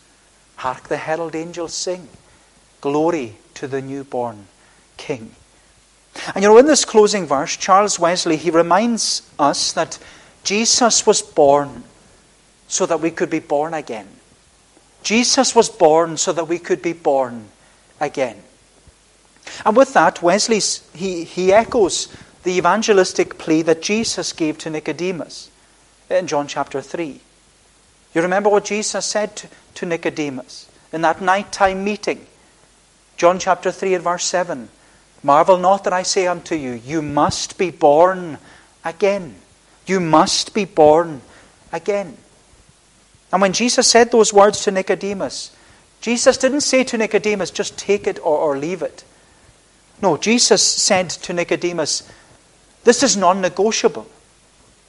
Hark 0.57 0.89
the 0.89 0.99
herald 0.99 1.35
angels 1.35 1.73
sing, 1.73 2.07
Glory 2.83 3.37
to 3.55 3.67
the 3.67 3.81
newborn 3.81 4.47
King. 4.99 5.35
And 6.35 6.43
you 6.43 6.51
know, 6.51 6.59
in 6.59 6.67
this 6.67 6.85
closing 6.85 7.25
verse, 7.25 7.57
Charles 7.57 7.99
Wesley, 7.99 8.37
he 8.37 8.51
reminds 8.51 9.23
us 9.39 9.73
that 9.73 9.99
Jesus 10.45 11.07
was 11.07 11.23
born 11.23 11.85
so 12.69 12.85
that 12.85 13.01
we 13.01 13.11
could 13.11 13.31
be 13.31 13.39
born 13.39 13.73
again. 13.73 14.09
Jesus 15.03 15.55
was 15.55 15.69
born 15.69 16.17
so 16.17 16.33
that 16.33 16.49
we 16.49 16.59
could 16.59 16.83
be 16.83 16.93
born 16.93 17.47
again. 18.01 18.43
And 19.65 19.77
with 19.77 19.95
that, 19.95 20.23
Wesley 20.23 20.61
he, 20.95 21.25
he 21.25 21.53
echoes 21.53 22.15
the 22.43 22.53
evangelistic 22.53 23.39
plea 23.39 23.63
that 23.63 23.83
Jesus 23.83 24.33
gave 24.33 24.59
to 24.59 24.71
Nicodemus 24.71 25.51
in 26.09 26.27
John 26.27 26.47
chapter 26.47 26.81
3. 26.81 27.21
You 28.15 28.23
remember 28.23 28.51
what 28.51 28.65
Jesus 28.65 29.05
said 29.05 29.37
to, 29.37 29.49
to 29.77 29.87
Nicodemus 29.87 30.69
in 30.93 31.03
that 31.03 31.21
nighttime 31.21 31.85
meeting? 31.85 32.27
John 33.17 33.39
chapter 33.39 33.71
3 33.71 33.95
and 33.95 34.05
verse 34.05 34.25
7. 34.25 34.69
Marvel 35.23 35.59
not 35.59 35.85
that 35.85 35.93
I 35.93 36.03
say 36.03 36.27
unto 36.27 36.55
you, 36.55 36.73
you 36.73 37.03
must 37.03 37.59
be 37.59 37.71
born 37.71 38.39
again. 38.85 39.35
You 39.87 40.01
must 40.01 40.55
be 40.55 40.65
born 40.65 41.21
again. 41.73 42.17
And 43.33 43.41
when 43.41 43.53
Jesus 43.53 43.87
said 43.87 44.11
those 44.11 44.33
words 44.33 44.65
to 44.65 44.71
Nicodemus, 44.71 45.55
Jesus 46.01 46.37
didn't 46.37 46.63
say 46.63 46.85
to 46.85 46.99
Nicodemus, 46.99 47.51
just 47.51 47.79
take 47.79 48.07
it 48.07 48.19
or, 48.19 48.39
or 48.39 48.59
leave 48.59 48.83
it. 48.83 49.05
No, 50.03 50.17
Jesus 50.17 50.63
said 50.63 51.11
to 51.11 51.33
Nicodemus, 51.33 52.11
this 52.85 53.03
is 53.03 53.17
non 53.17 53.41
negotiable. 53.41 54.07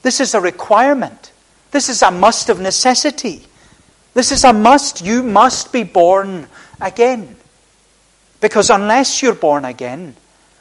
This 0.02 0.20
is 0.20 0.34
a 0.34 0.40
requirement. 0.40 1.32
This 1.70 1.88
is 1.88 2.02
a 2.02 2.10
must 2.10 2.48
of 2.48 2.60
necessity. 2.60 3.42
This 4.14 4.32
is 4.32 4.44
a 4.44 4.52
must. 4.52 5.04
You 5.04 5.22
must 5.22 5.72
be 5.72 5.84
born 5.84 6.48
again. 6.80 7.36
Because 8.40 8.70
unless 8.70 9.22
you're 9.22 9.34
born 9.34 9.64
again, 9.64 10.16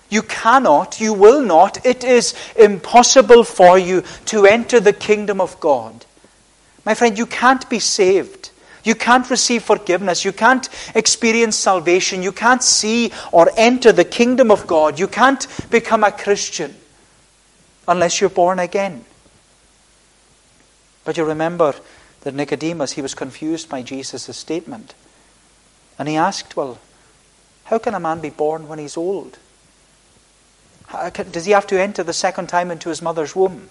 you 0.10 0.22
cannot, 0.22 1.00
you 1.00 1.14
will 1.14 1.42
not, 1.42 1.86
it 1.86 2.04
is 2.04 2.36
impossible 2.58 3.44
for 3.44 3.80
you 3.80 4.04
to 4.26 4.46
enter 4.46 4.80
the 4.80 4.94
kingdom 4.94 5.40
of 5.40 5.60
God. 5.60 6.06
My 6.86 6.94
friend, 6.94 7.18
you 7.18 7.26
can't 7.26 7.70
be 7.70 7.80
saved. 7.80 8.52
You 8.84 8.96
can't 8.96 9.30
receive 9.30 9.64
forgiveness. 9.64 10.26
You 10.26 10.32
can't 10.32 10.68
experience 10.96 11.56
salvation. 11.56 12.24
You 12.24 12.32
can't 12.32 12.64
see 12.64 13.12
or 13.32 13.52
enter 13.56 13.92
the 13.92 14.06
kingdom 14.06 14.50
of 14.50 14.66
God. 14.66 15.00
You 15.00 15.08
can't 15.08 15.46
become 15.70 16.04
a 16.04 16.12
Christian 16.12 16.76
unless 17.88 18.20
you're 18.20 18.30
born 18.30 18.60
again. 18.60 19.06
But 21.04 21.18
you 21.18 21.26
remember 21.26 21.76
that 22.22 22.34
Nicodemus, 22.34 22.94
he 22.94 23.02
was 23.02 23.14
confused 23.14 23.70
by 23.70 23.82
Jesus' 23.82 24.36
statement. 24.36 24.94
And 26.00 26.08
he 26.08 26.16
asked, 26.16 26.56
Well, 26.56 26.80
how 27.66 27.78
can 27.78 27.94
a 27.94 28.00
man 28.00 28.20
be 28.20 28.30
born 28.30 28.68
when 28.68 28.80
he's 28.80 28.98
old? 28.98 29.38
does 31.32 31.46
he 31.46 31.54
have 31.54 31.68
to 31.68 31.80
enter 31.80 32.04
the 32.04 32.12
second 32.12 32.48
time 32.48 32.70
into 32.70 32.90
his 32.90 33.02
mother's 33.02 33.34
womb? 33.34 33.70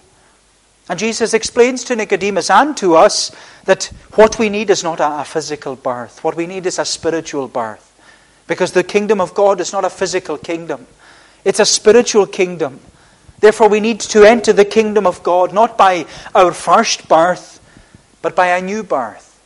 And 0.89 0.99
Jesus 0.99 1.33
explains 1.33 1.83
to 1.85 1.95
Nicodemus 1.95 2.49
and 2.49 2.75
to 2.77 2.95
us 2.95 3.31
that 3.65 3.85
what 4.15 4.39
we 4.39 4.49
need 4.49 4.69
is 4.69 4.83
not 4.83 4.99
a, 4.99 5.23
physical 5.23 5.75
birth. 5.75 6.23
What 6.23 6.35
we 6.35 6.47
need 6.47 6.65
is 6.65 6.79
a 6.79 6.85
spiritual 6.85 7.47
birth. 7.47 7.87
Because 8.47 8.73
the 8.73 8.83
kingdom 8.83 9.21
of 9.21 9.33
God 9.33 9.61
is 9.61 9.71
not 9.71 9.85
a 9.85 9.89
physical 9.89 10.37
kingdom, 10.37 10.87
it's 11.45 11.59
a 11.59 11.65
spiritual 11.65 12.27
kingdom. 12.27 12.79
Therefore, 13.39 13.69
we 13.69 13.79
need 13.79 13.99
to 14.01 14.23
enter 14.23 14.53
the 14.53 14.65
kingdom 14.65 15.07
of 15.07 15.23
God 15.23 15.51
not 15.51 15.75
by 15.75 16.05
our 16.35 16.51
first 16.51 17.07
birth, 17.07 17.59
but 18.21 18.35
by 18.35 18.47
a 18.47 18.61
new 18.61 18.83
birth. 18.83 19.39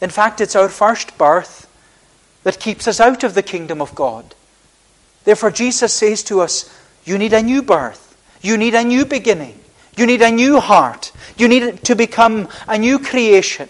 In 0.00 0.08
fact, 0.08 0.40
it's 0.40 0.56
our 0.56 0.70
first 0.70 1.18
birth 1.18 1.68
that 2.42 2.58
keeps 2.58 2.88
us 2.88 3.00
out 3.00 3.22
of 3.22 3.34
the 3.34 3.42
kingdom 3.42 3.82
of 3.82 3.94
God. 3.94 4.34
Therefore, 5.24 5.50
Jesus 5.50 5.92
says 5.92 6.22
to 6.24 6.40
us, 6.40 6.74
You 7.04 7.18
need 7.18 7.32
a 7.32 7.42
new 7.42 7.62
birth. 7.62 8.16
You 8.40 8.56
need 8.56 8.74
a 8.74 8.82
new 8.82 9.04
beginning. 9.04 9.61
You 9.96 10.06
need 10.06 10.22
a 10.22 10.30
new 10.30 10.60
heart. 10.60 11.12
You 11.36 11.48
need 11.48 11.84
to 11.84 11.94
become 11.94 12.48
a 12.66 12.78
new 12.78 12.98
creation. 12.98 13.68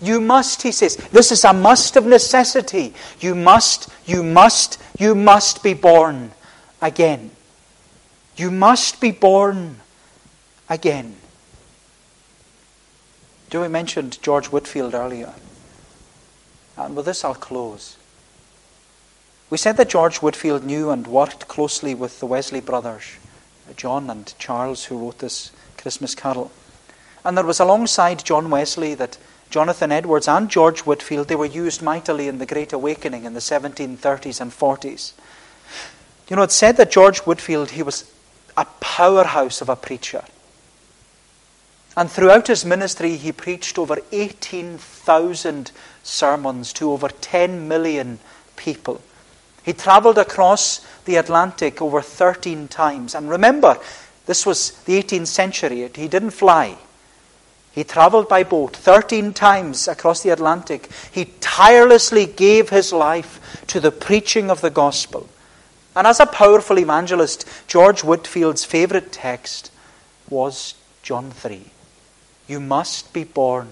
You 0.00 0.20
must, 0.20 0.62
he 0.62 0.72
says, 0.72 0.96
this 0.96 1.30
is 1.30 1.44
a 1.44 1.52
must 1.52 1.96
of 1.96 2.06
necessity. 2.06 2.94
You 3.20 3.34
must, 3.34 3.88
you 4.04 4.22
must, 4.22 4.82
you 4.98 5.14
must 5.14 5.62
be 5.62 5.74
born 5.74 6.32
again. 6.80 7.30
You 8.36 8.50
must 8.50 9.00
be 9.00 9.12
born 9.12 9.80
again. 10.68 11.16
Joey 13.50 13.68
mentioned 13.68 14.18
George 14.22 14.46
Whitefield 14.46 14.94
earlier. 14.94 15.34
And 16.76 16.96
with 16.96 17.04
this 17.04 17.24
I'll 17.24 17.34
close. 17.34 17.96
We 19.50 19.58
said 19.58 19.76
that 19.76 19.90
George 19.90 20.16
Whitefield 20.16 20.64
knew 20.64 20.90
and 20.90 21.06
worked 21.06 21.46
closely 21.46 21.94
with 21.94 22.18
the 22.20 22.26
Wesley 22.26 22.62
brothers, 22.62 23.04
John 23.76 24.10
and 24.10 24.32
Charles, 24.38 24.84
who 24.84 24.98
wrote 24.98 25.18
this 25.18 25.50
Christmas 25.76 26.14
carol. 26.14 26.50
And 27.24 27.36
there 27.36 27.46
was 27.46 27.60
alongside 27.60 28.24
John 28.24 28.50
Wesley 28.50 28.94
that 28.94 29.18
Jonathan 29.50 29.92
Edwards 29.92 30.28
and 30.28 30.48
George 30.48 30.80
Whitefield, 30.80 31.28
they 31.28 31.36
were 31.36 31.44
used 31.44 31.82
mightily 31.82 32.26
in 32.26 32.38
the 32.38 32.46
Great 32.46 32.72
Awakening 32.72 33.24
in 33.24 33.34
the 33.34 33.40
1730s 33.40 34.40
and 34.40 34.50
40s. 34.50 35.12
You 36.28 36.36
know, 36.36 36.42
it's 36.42 36.54
said 36.54 36.78
that 36.78 36.90
George 36.90 37.18
Whitefield, 37.20 37.72
he 37.72 37.82
was 37.82 38.10
a 38.56 38.64
powerhouse 38.80 39.60
of 39.60 39.68
a 39.68 39.76
preacher. 39.76 40.24
And 41.96 42.10
throughout 42.10 42.46
his 42.46 42.64
ministry, 42.64 43.16
he 43.16 43.32
preached 43.32 43.78
over 43.78 43.98
18,000 44.12 45.72
sermons 46.02 46.72
to 46.74 46.90
over 46.90 47.08
10 47.08 47.68
million 47.68 48.18
people. 48.56 49.02
He 49.62 49.72
traveled 49.72 50.18
across 50.18 50.84
the 51.04 51.16
Atlantic 51.16 51.80
over 51.80 52.00
13 52.00 52.68
times. 52.68 53.14
And 53.14 53.28
remember, 53.28 53.78
this 54.26 54.44
was 54.44 54.72
the 54.84 55.02
18th 55.02 55.28
century. 55.28 55.88
He 55.94 56.08
didn't 56.08 56.30
fly. 56.30 56.78
He 57.72 57.84
traveled 57.84 58.28
by 58.28 58.42
boat 58.42 58.76
13 58.76 59.32
times 59.32 59.88
across 59.88 60.22
the 60.22 60.30
Atlantic. 60.30 60.90
He 61.10 61.32
tirelessly 61.40 62.26
gave 62.26 62.68
his 62.68 62.92
life 62.92 63.64
to 63.68 63.80
the 63.80 63.90
preaching 63.90 64.50
of 64.50 64.60
the 64.60 64.70
gospel. 64.70 65.28
And 65.96 66.06
as 66.06 66.20
a 66.20 66.26
powerful 66.26 66.78
evangelist, 66.78 67.46
George 67.66 68.02
Whitefield's 68.02 68.64
favorite 68.64 69.12
text 69.12 69.70
was 70.28 70.74
John 71.02 71.30
3. 71.30 71.64
You 72.46 72.60
must 72.60 73.12
be 73.12 73.24
born 73.24 73.68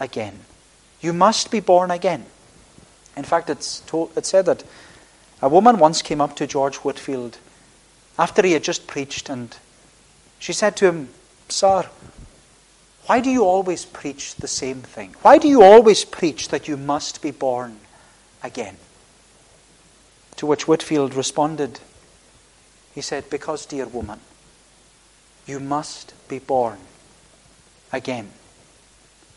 again. 0.00 0.40
You 1.00 1.12
must 1.12 1.50
be 1.50 1.60
born 1.60 1.90
again. 1.90 2.26
In 3.16 3.24
fact, 3.24 3.48
it's, 3.48 3.80
told, 3.80 4.10
it's 4.16 4.28
said 4.28 4.46
that 4.46 4.64
a 5.44 5.48
woman 5.50 5.76
once 5.76 6.00
came 6.00 6.22
up 6.22 6.34
to 6.34 6.46
George 6.46 6.76
Whitefield 6.76 7.36
after 8.18 8.40
he 8.40 8.52
had 8.52 8.64
just 8.64 8.86
preached 8.86 9.28
and 9.28 9.54
she 10.38 10.54
said 10.54 10.74
to 10.78 10.86
him, 10.86 11.10
Sir, 11.50 11.90
why 13.04 13.20
do 13.20 13.28
you 13.28 13.44
always 13.44 13.84
preach 13.84 14.36
the 14.36 14.48
same 14.48 14.80
thing? 14.80 15.14
Why 15.20 15.36
do 15.36 15.46
you 15.46 15.62
always 15.62 16.02
preach 16.06 16.48
that 16.48 16.66
you 16.66 16.78
must 16.78 17.20
be 17.20 17.30
born 17.30 17.80
again? 18.42 18.78
To 20.36 20.46
which 20.46 20.66
Whitefield 20.66 21.12
responded, 21.12 21.78
He 22.94 23.02
said, 23.02 23.28
Because, 23.28 23.66
dear 23.66 23.84
woman, 23.84 24.20
you 25.46 25.60
must 25.60 26.14
be 26.26 26.38
born 26.38 26.78
again. 27.92 28.30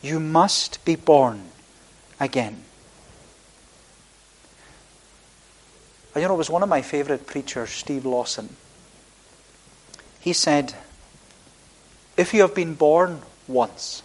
You 0.02 0.22
must 0.22 0.86
be 0.86 0.96
born 0.96 1.52
again. 2.18 2.64
And 6.18 6.24
you 6.24 6.30
know, 6.30 6.34
it 6.34 6.38
was 6.38 6.50
one 6.50 6.64
of 6.64 6.70
my 6.70 6.82
favorite 6.82 7.28
preachers, 7.28 7.70
Steve 7.70 8.04
Lawson. 8.04 8.50
He 10.20 10.34
said, 10.34 10.74
If 12.18 12.34
you 12.34 12.42
have 12.42 12.56
been 12.56 12.74
born 12.74 13.22
once, 13.48 14.02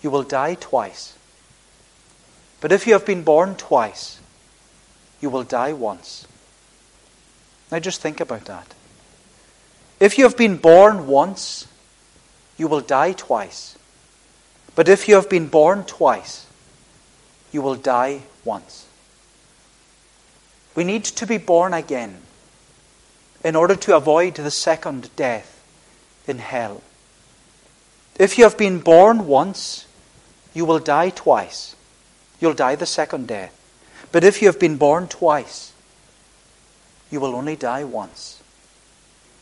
you 0.00 0.10
will 0.10 0.22
die 0.22 0.54
twice. 0.54 1.14
But 2.62 2.72
if 2.72 2.86
you 2.86 2.94
have 2.94 3.04
been 3.04 3.22
born 3.22 3.54
twice, 3.56 4.18
you 5.20 5.28
will 5.28 5.42
die 5.42 5.74
once. 5.74 6.26
Now 7.70 7.80
just 7.80 8.00
think 8.00 8.20
about 8.20 8.46
that. 8.46 8.72
If 10.00 10.16
you 10.16 10.24
have 10.24 10.38
been 10.38 10.56
born 10.56 11.06
once, 11.06 11.66
you 12.56 12.66
will 12.66 12.80
die 12.80 13.12
twice. 13.12 13.76
But 14.74 14.88
if 14.88 15.06
you 15.06 15.16
have 15.16 15.28
been 15.28 15.48
born 15.48 15.84
twice, 15.84 16.46
you 17.52 17.60
will 17.60 17.74
die 17.74 18.22
once. 18.42 18.86
We 20.74 20.84
need 20.84 21.04
to 21.04 21.26
be 21.26 21.38
born 21.38 21.72
again 21.72 22.18
in 23.44 23.54
order 23.54 23.76
to 23.76 23.96
avoid 23.96 24.34
the 24.34 24.50
second 24.50 25.14
death 25.16 25.62
in 26.26 26.38
hell. 26.38 26.82
If 28.18 28.38
you 28.38 28.44
have 28.44 28.56
been 28.56 28.80
born 28.80 29.26
once, 29.26 29.86
you 30.52 30.64
will 30.64 30.78
die 30.78 31.10
twice. 31.10 31.76
You'll 32.40 32.54
die 32.54 32.76
the 32.76 32.86
second 32.86 33.28
death. 33.28 33.52
But 34.12 34.24
if 34.24 34.40
you 34.40 34.48
have 34.48 34.60
been 34.60 34.76
born 34.76 35.08
twice, 35.08 35.72
you 37.10 37.20
will 37.20 37.34
only 37.34 37.56
die 37.56 37.84
once. 37.84 38.42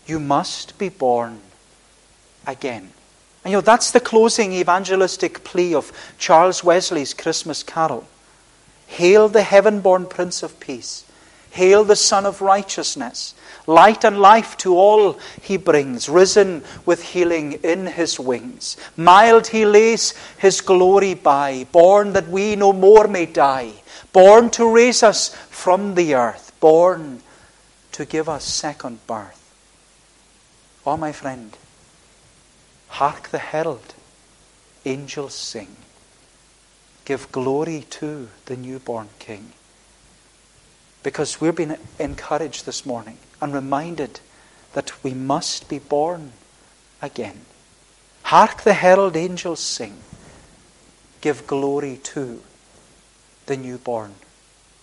You 0.06 0.18
must 0.18 0.78
be 0.78 0.88
born 0.88 1.40
again. 2.46 2.90
And 3.44 3.52
you 3.52 3.58
know, 3.58 3.60
that's 3.60 3.90
the 3.90 4.00
closing 4.00 4.52
evangelistic 4.52 5.44
plea 5.44 5.74
of 5.74 5.92
Charles 6.18 6.62
Wesley's 6.62 7.14
Christmas 7.14 7.62
carol. 7.62 8.06
Hail 8.86 9.28
the 9.28 9.42
heaven 9.42 9.80
born 9.80 10.06
Prince 10.06 10.42
of 10.42 10.60
Peace. 10.60 11.04
Hail 11.52 11.84
the 11.84 11.96
Sun 11.96 12.26
of 12.26 12.42
Righteousness. 12.42 13.34
Light 13.66 14.04
and 14.04 14.18
life 14.18 14.56
to 14.58 14.76
all 14.76 15.18
he 15.40 15.56
brings, 15.56 16.08
risen 16.08 16.64
with 16.84 17.02
healing 17.02 17.52
in 17.62 17.86
his 17.86 18.18
wings. 18.18 18.76
Mild 18.96 19.46
he 19.46 19.64
lays 19.64 20.14
his 20.36 20.60
glory 20.60 21.14
by, 21.14 21.64
born 21.70 22.12
that 22.14 22.28
we 22.28 22.56
no 22.56 22.72
more 22.72 23.06
may 23.06 23.26
die 23.26 23.74
born 24.12 24.50
to 24.50 24.68
raise 24.68 25.02
us 25.02 25.34
from 25.50 25.94
the 25.94 26.14
earth, 26.14 26.52
born 26.60 27.22
to 27.92 28.04
give 28.04 28.28
us 28.28 28.44
second 28.44 29.04
birth. 29.06 29.38
Oh, 30.86 30.96
my 30.96 31.12
friend, 31.12 31.56
Hark 32.88 33.30
the 33.30 33.38
herald, 33.38 33.94
angels 34.84 35.34
sing. 35.34 35.76
Give 37.04 37.30
glory 37.32 37.86
to 37.90 38.28
the 38.44 38.56
newborn 38.56 39.08
King. 39.18 39.52
Because 41.02 41.40
we're 41.40 41.52
being 41.52 41.76
encouraged 41.98 42.66
this 42.66 42.86
morning 42.86 43.18
and 43.40 43.52
reminded 43.52 44.20
that 44.74 45.02
we 45.02 45.14
must 45.14 45.68
be 45.68 45.78
born 45.78 46.32
again. 47.00 47.40
Hark 48.24 48.62
the 48.62 48.74
herald 48.74 49.16
angels 49.16 49.60
sing. 49.60 49.98
Give 51.20 51.46
glory 51.46 51.98
to 52.04 52.42
the 53.46 53.56
newborn 53.56 54.14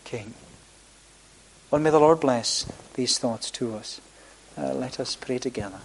King. 0.04 0.34
Well, 1.72 1.82
may 1.82 1.90
the 1.90 2.00
Lord 2.00 2.20
bless 2.20 2.66
these 2.96 3.18
thoughts 3.18 3.52
to 3.52 3.76
us. 3.76 4.02
Uh, 4.58 4.74
let 4.74 5.00
us 5.00 5.16
pray 5.16 5.38
together. 5.38 5.80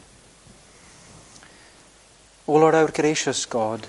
O 2.47 2.55
Lord, 2.55 2.75
our 2.75 2.89
gracious 2.89 3.47
God, 3.47 3.87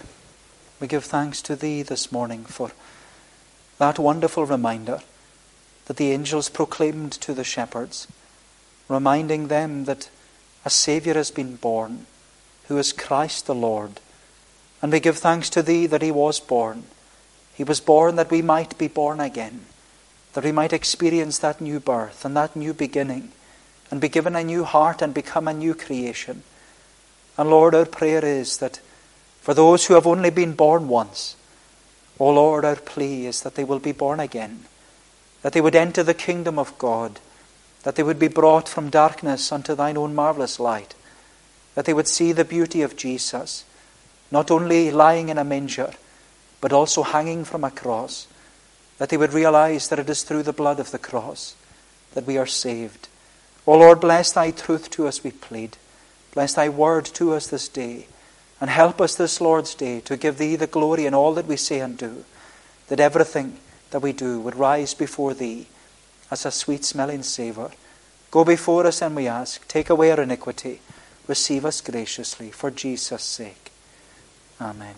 we 0.80 0.88
give 0.88 1.06
thanks 1.06 1.42
to 1.44 1.56
Thee 1.56 1.82
this 1.82 2.12
morning 2.12 2.46
for 2.46 2.72
that 3.80 4.00
wonderful 4.00 4.46
reminder 4.46 5.00
that 5.86 5.98
the 5.98 6.12
angels 6.12 6.50
proclaimed 6.50 7.12
to 7.12 7.34
the 7.34 7.44
shepherds, 7.44 8.08
reminding 8.90 9.48
them 9.48 9.86
that 9.86 10.10
a 10.64 10.70
Saviour 10.70 11.16
has 11.16 11.32
been 11.32 11.56
born, 11.56 12.08
who 12.68 12.78
is 12.78 12.92
Christ 12.92 13.46
the 13.46 13.56
Lord. 13.56 14.00
And 14.82 14.92
we 14.92 15.00
give 15.00 15.18
thanks 15.18 15.50
to 15.52 15.62
Thee 15.62 15.86
that 15.88 16.02
He 16.02 16.12
was 16.12 16.40
born. 16.40 16.84
He 17.54 17.64
was 17.64 17.80
born 17.80 18.16
that 18.16 18.32
we 18.32 18.42
might 18.42 18.78
be 18.78 18.88
born 18.88 19.20
again, 19.20 19.66
that 20.34 20.44
we 20.44 20.52
might 20.52 20.74
experience 20.74 21.40
that 21.40 21.62
new 21.62 21.80
birth 21.80 22.26
and 22.26 22.36
that 22.36 22.56
new 22.56 22.74
beginning, 22.74 23.32
and 23.92 24.02
be 24.02 24.10
given 24.10 24.36
a 24.36 24.44
new 24.44 24.64
heart 24.64 25.02
and 25.02 25.14
become 25.14 25.48
a 25.48 25.54
new 25.54 25.74
creation. 25.74 26.44
And 27.38 27.50
Lord, 27.50 27.76
our 27.76 27.86
prayer 27.86 28.26
is 28.26 28.58
that 28.58 28.80
for 29.42 29.54
those 29.54 29.86
who 29.86 29.94
have 29.94 30.08
only 30.08 30.32
been 30.32 30.54
born 30.54 30.88
once, 30.88 31.36
O 32.20 32.32
Lord, 32.32 32.66
our 32.66 32.78
plea 32.78 33.28
is 33.28 33.42
that 33.42 33.56
they 33.56 33.64
will 33.64 33.80
be 33.80 33.92
born 33.92 34.20
again, 34.20 34.66
that 35.46 35.54
they 35.54 35.62
would 35.62 35.76
enter 35.76 36.02
the 36.02 36.16
kingdom 36.16 36.58
of 36.58 36.76
God, 36.80 37.20
that 37.84 37.96
they 37.96 38.02
would 38.02 38.18
be 38.18 38.28
brought 38.28 38.68
from 38.68 38.90
darkness 38.90 39.52
unto 39.52 39.76
thine 39.76 39.96
own 39.96 40.16
marvelous 40.16 40.60
light, 40.60 40.96
that 41.76 41.86
they 41.86 41.94
would 41.94 42.08
see 42.08 42.32
the 42.32 42.44
beauty 42.44 42.82
of 42.82 42.96
Jesus, 42.96 43.64
not 44.32 44.50
only 44.50 44.90
lying 44.90 45.30
in 45.30 45.38
a 45.38 45.44
manger, 45.44 45.94
but 46.62 46.74
also 46.74 47.04
hanging 47.04 47.46
from 47.46 47.64
a 47.64 47.70
cross, 47.70 48.26
that 48.98 49.10
they 49.10 49.18
would 49.18 49.34
realize 49.34 49.88
that 49.90 50.00
it 50.00 50.10
is 50.10 50.24
through 50.24 50.42
the 50.42 50.52
blood 50.52 50.80
of 50.80 50.90
the 50.90 50.98
cross 50.98 51.56
that 52.16 52.26
we 52.26 52.40
are 52.40 52.48
saved. 52.48 53.08
O 53.68 53.78
Lord, 53.78 54.02
bless 54.02 54.32
thy 54.32 54.50
truth 54.50 54.90
to 54.90 55.06
us, 55.06 55.24
we 55.24 55.30
plead. 55.30 55.78
Bless 56.34 56.56
thy 56.56 56.70
word 56.70 57.06
to 57.06 57.36
us 57.36 57.46
this 57.46 57.70
day. 57.70 58.08
And 58.60 58.72
help 58.72 59.00
us 59.00 59.14
this 59.14 59.40
Lord's 59.40 59.76
day 59.76 60.00
to 60.06 60.18
give 60.18 60.40
thee 60.40 60.56
the 60.56 60.66
glory 60.66 61.06
in 61.06 61.14
all 61.14 61.36
that 61.36 61.46
we 61.46 61.56
say 61.56 61.82
and 61.82 61.96
do, 61.96 62.26
that 62.88 63.00
everything 63.00 63.60
that 63.92 64.02
we 64.02 64.14
do 64.14 64.40
would 64.40 64.56
rise 64.56 64.94
before 64.94 65.34
thee 65.34 65.68
as 66.32 66.46
a 66.46 66.52
sweet 66.52 66.84
smelling 66.84 67.24
savour. 67.24 67.72
Go 68.32 68.44
before 68.44 68.86
us, 68.86 69.02
and 69.02 69.16
we 69.16 69.28
ask, 69.28 69.68
take 69.68 69.90
away 69.90 70.12
our 70.12 70.22
iniquity, 70.22 70.82
receive 71.28 71.66
us 71.66 71.82
graciously, 71.82 72.52
for 72.52 72.72
Jesus' 72.72 73.24
sake. 73.24 73.72
Amen. 74.60 74.96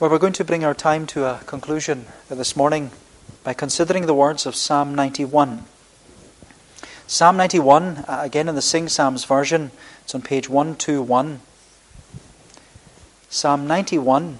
Well, 0.00 0.10
we're 0.10 0.18
going 0.18 0.32
to 0.34 0.44
bring 0.44 0.64
our 0.64 0.74
time 0.74 1.06
to 1.08 1.24
a 1.24 1.40
conclusion 1.46 2.06
this 2.28 2.54
morning 2.54 2.92
by 3.42 3.54
considering 3.54 4.06
the 4.06 4.14
words 4.14 4.46
of 4.46 4.54
Psalm 4.54 4.94
91. 4.94 5.64
Psalm 7.08 7.36
91, 7.36 8.04
uh, 8.06 8.20
again 8.22 8.48
in 8.48 8.54
the 8.54 8.62
Sing 8.62 8.88
Psalms 8.88 9.24
version, 9.24 9.70
it's 10.04 10.14
on 10.14 10.22
page 10.22 10.48
121. 10.48 11.40
Psalm 13.30 13.66
91. 13.66 14.38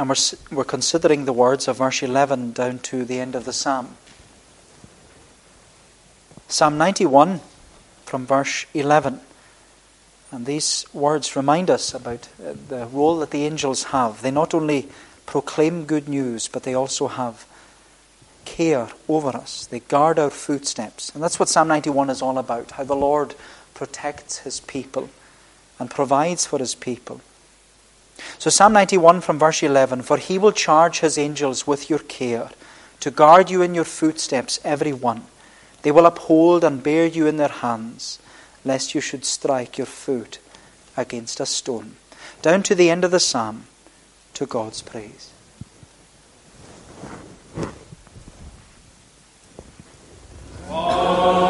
And 0.00 0.08
we're, 0.08 0.16
we're 0.50 0.64
considering 0.64 1.26
the 1.26 1.32
words 1.34 1.68
of 1.68 1.76
verse 1.76 2.02
11 2.02 2.52
down 2.52 2.78
to 2.78 3.04
the 3.04 3.20
end 3.20 3.34
of 3.34 3.44
the 3.44 3.52
psalm. 3.52 3.98
Psalm 6.48 6.78
91 6.78 7.42
from 8.06 8.26
verse 8.26 8.64
11. 8.72 9.20
And 10.32 10.46
these 10.46 10.86
words 10.94 11.36
remind 11.36 11.68
us 11.68 11.92
about 11.92 12.30
uh, 12.42 12.54
the 12.68 12.86
role 12.86 13.18
that 13.18 13.30
the 13.30 13.44
angels 13.44 13.82
have. 13.92 14.22
They 14.22 14.30
not 14.30 14.54
only 14.54 14.88
proclaim 15.26 15.84
good 15.84 16.08
news, 16.08 16.48
but 16.48 16.62
they 16.62 16.72
also 16.72 17.08
have 17.08 17.46
care 18.46 18.88
over 19.06 19.36
us. 19.36 19.66
They 19.66 19.80
guard 19.80 20.18
our 20.18 20.30
footsteps. 20.30 21.14
And 21.14 21.22
that's 21.22 21.38
what 21.38 21.50
Psalm 21.50 21.68
91 21.68 22.08
is 22.08 22.22
all 22.22 22.38
about 22.38 22.70
how 22.70 22.84
the 22.84 22.96
Lord 22.96 23.34
protects 23.74 24.38
his 24.38 24.60
people 24.60 25.10
and 25.78 25.90
provides 25.90 26.46
for 26.46 26.58
his 26.58 26.74
people. 26.74 27.20
So, 28.38 28.50
Psalm 28.50 28.72
91 28.72 29.20
from 29.20 29.38
verse 29.38 29.62
11 29.62 30.02
For 30.02 30.16
he 30.16 30.38
will 30.38 30.52
charge 30.52 31.00
his 31.00 31.18
angels 31.18 31.66
with 31.66 31.90
your 31.90 31.98
care, 31.98 32.50
to 33.00 33.10
guard 33.10 33.50
you 33.50 33.62
in 33.62 33.74
your 33.74 33.84
footsteps, 33.84 34.60
every 34.64 34.92
one. 34.92 35.24
They 35.82 35.90
will 35.90 36.06
uphold 36.06 36.64
and 36.64 36.82
bear 36.82 37.06
you 37.06 37.26
in 37.26 37.36
their 37.36 37.48
hands, 37.48 38.18
lest 38.64 38.94
you 38.94 39.00
should 39.00 39.24
strike 39.24 39.78
your 39.78 39.86
foot 39.86 40.38
against 40.96 41.40
a 41.40 41.46
stone. 41.46 41.96
Down 42.42 42.62
to 42.64 42.74
the 42.74 42.90
end 42.90 43.04
of 43.04 43.10
the 43.10 43.20
psalm, 43.20 43.64
to 44.34 44.46
God's 44.46 44.82
praise. 44.82 45.30
Oh. 50.68 51.49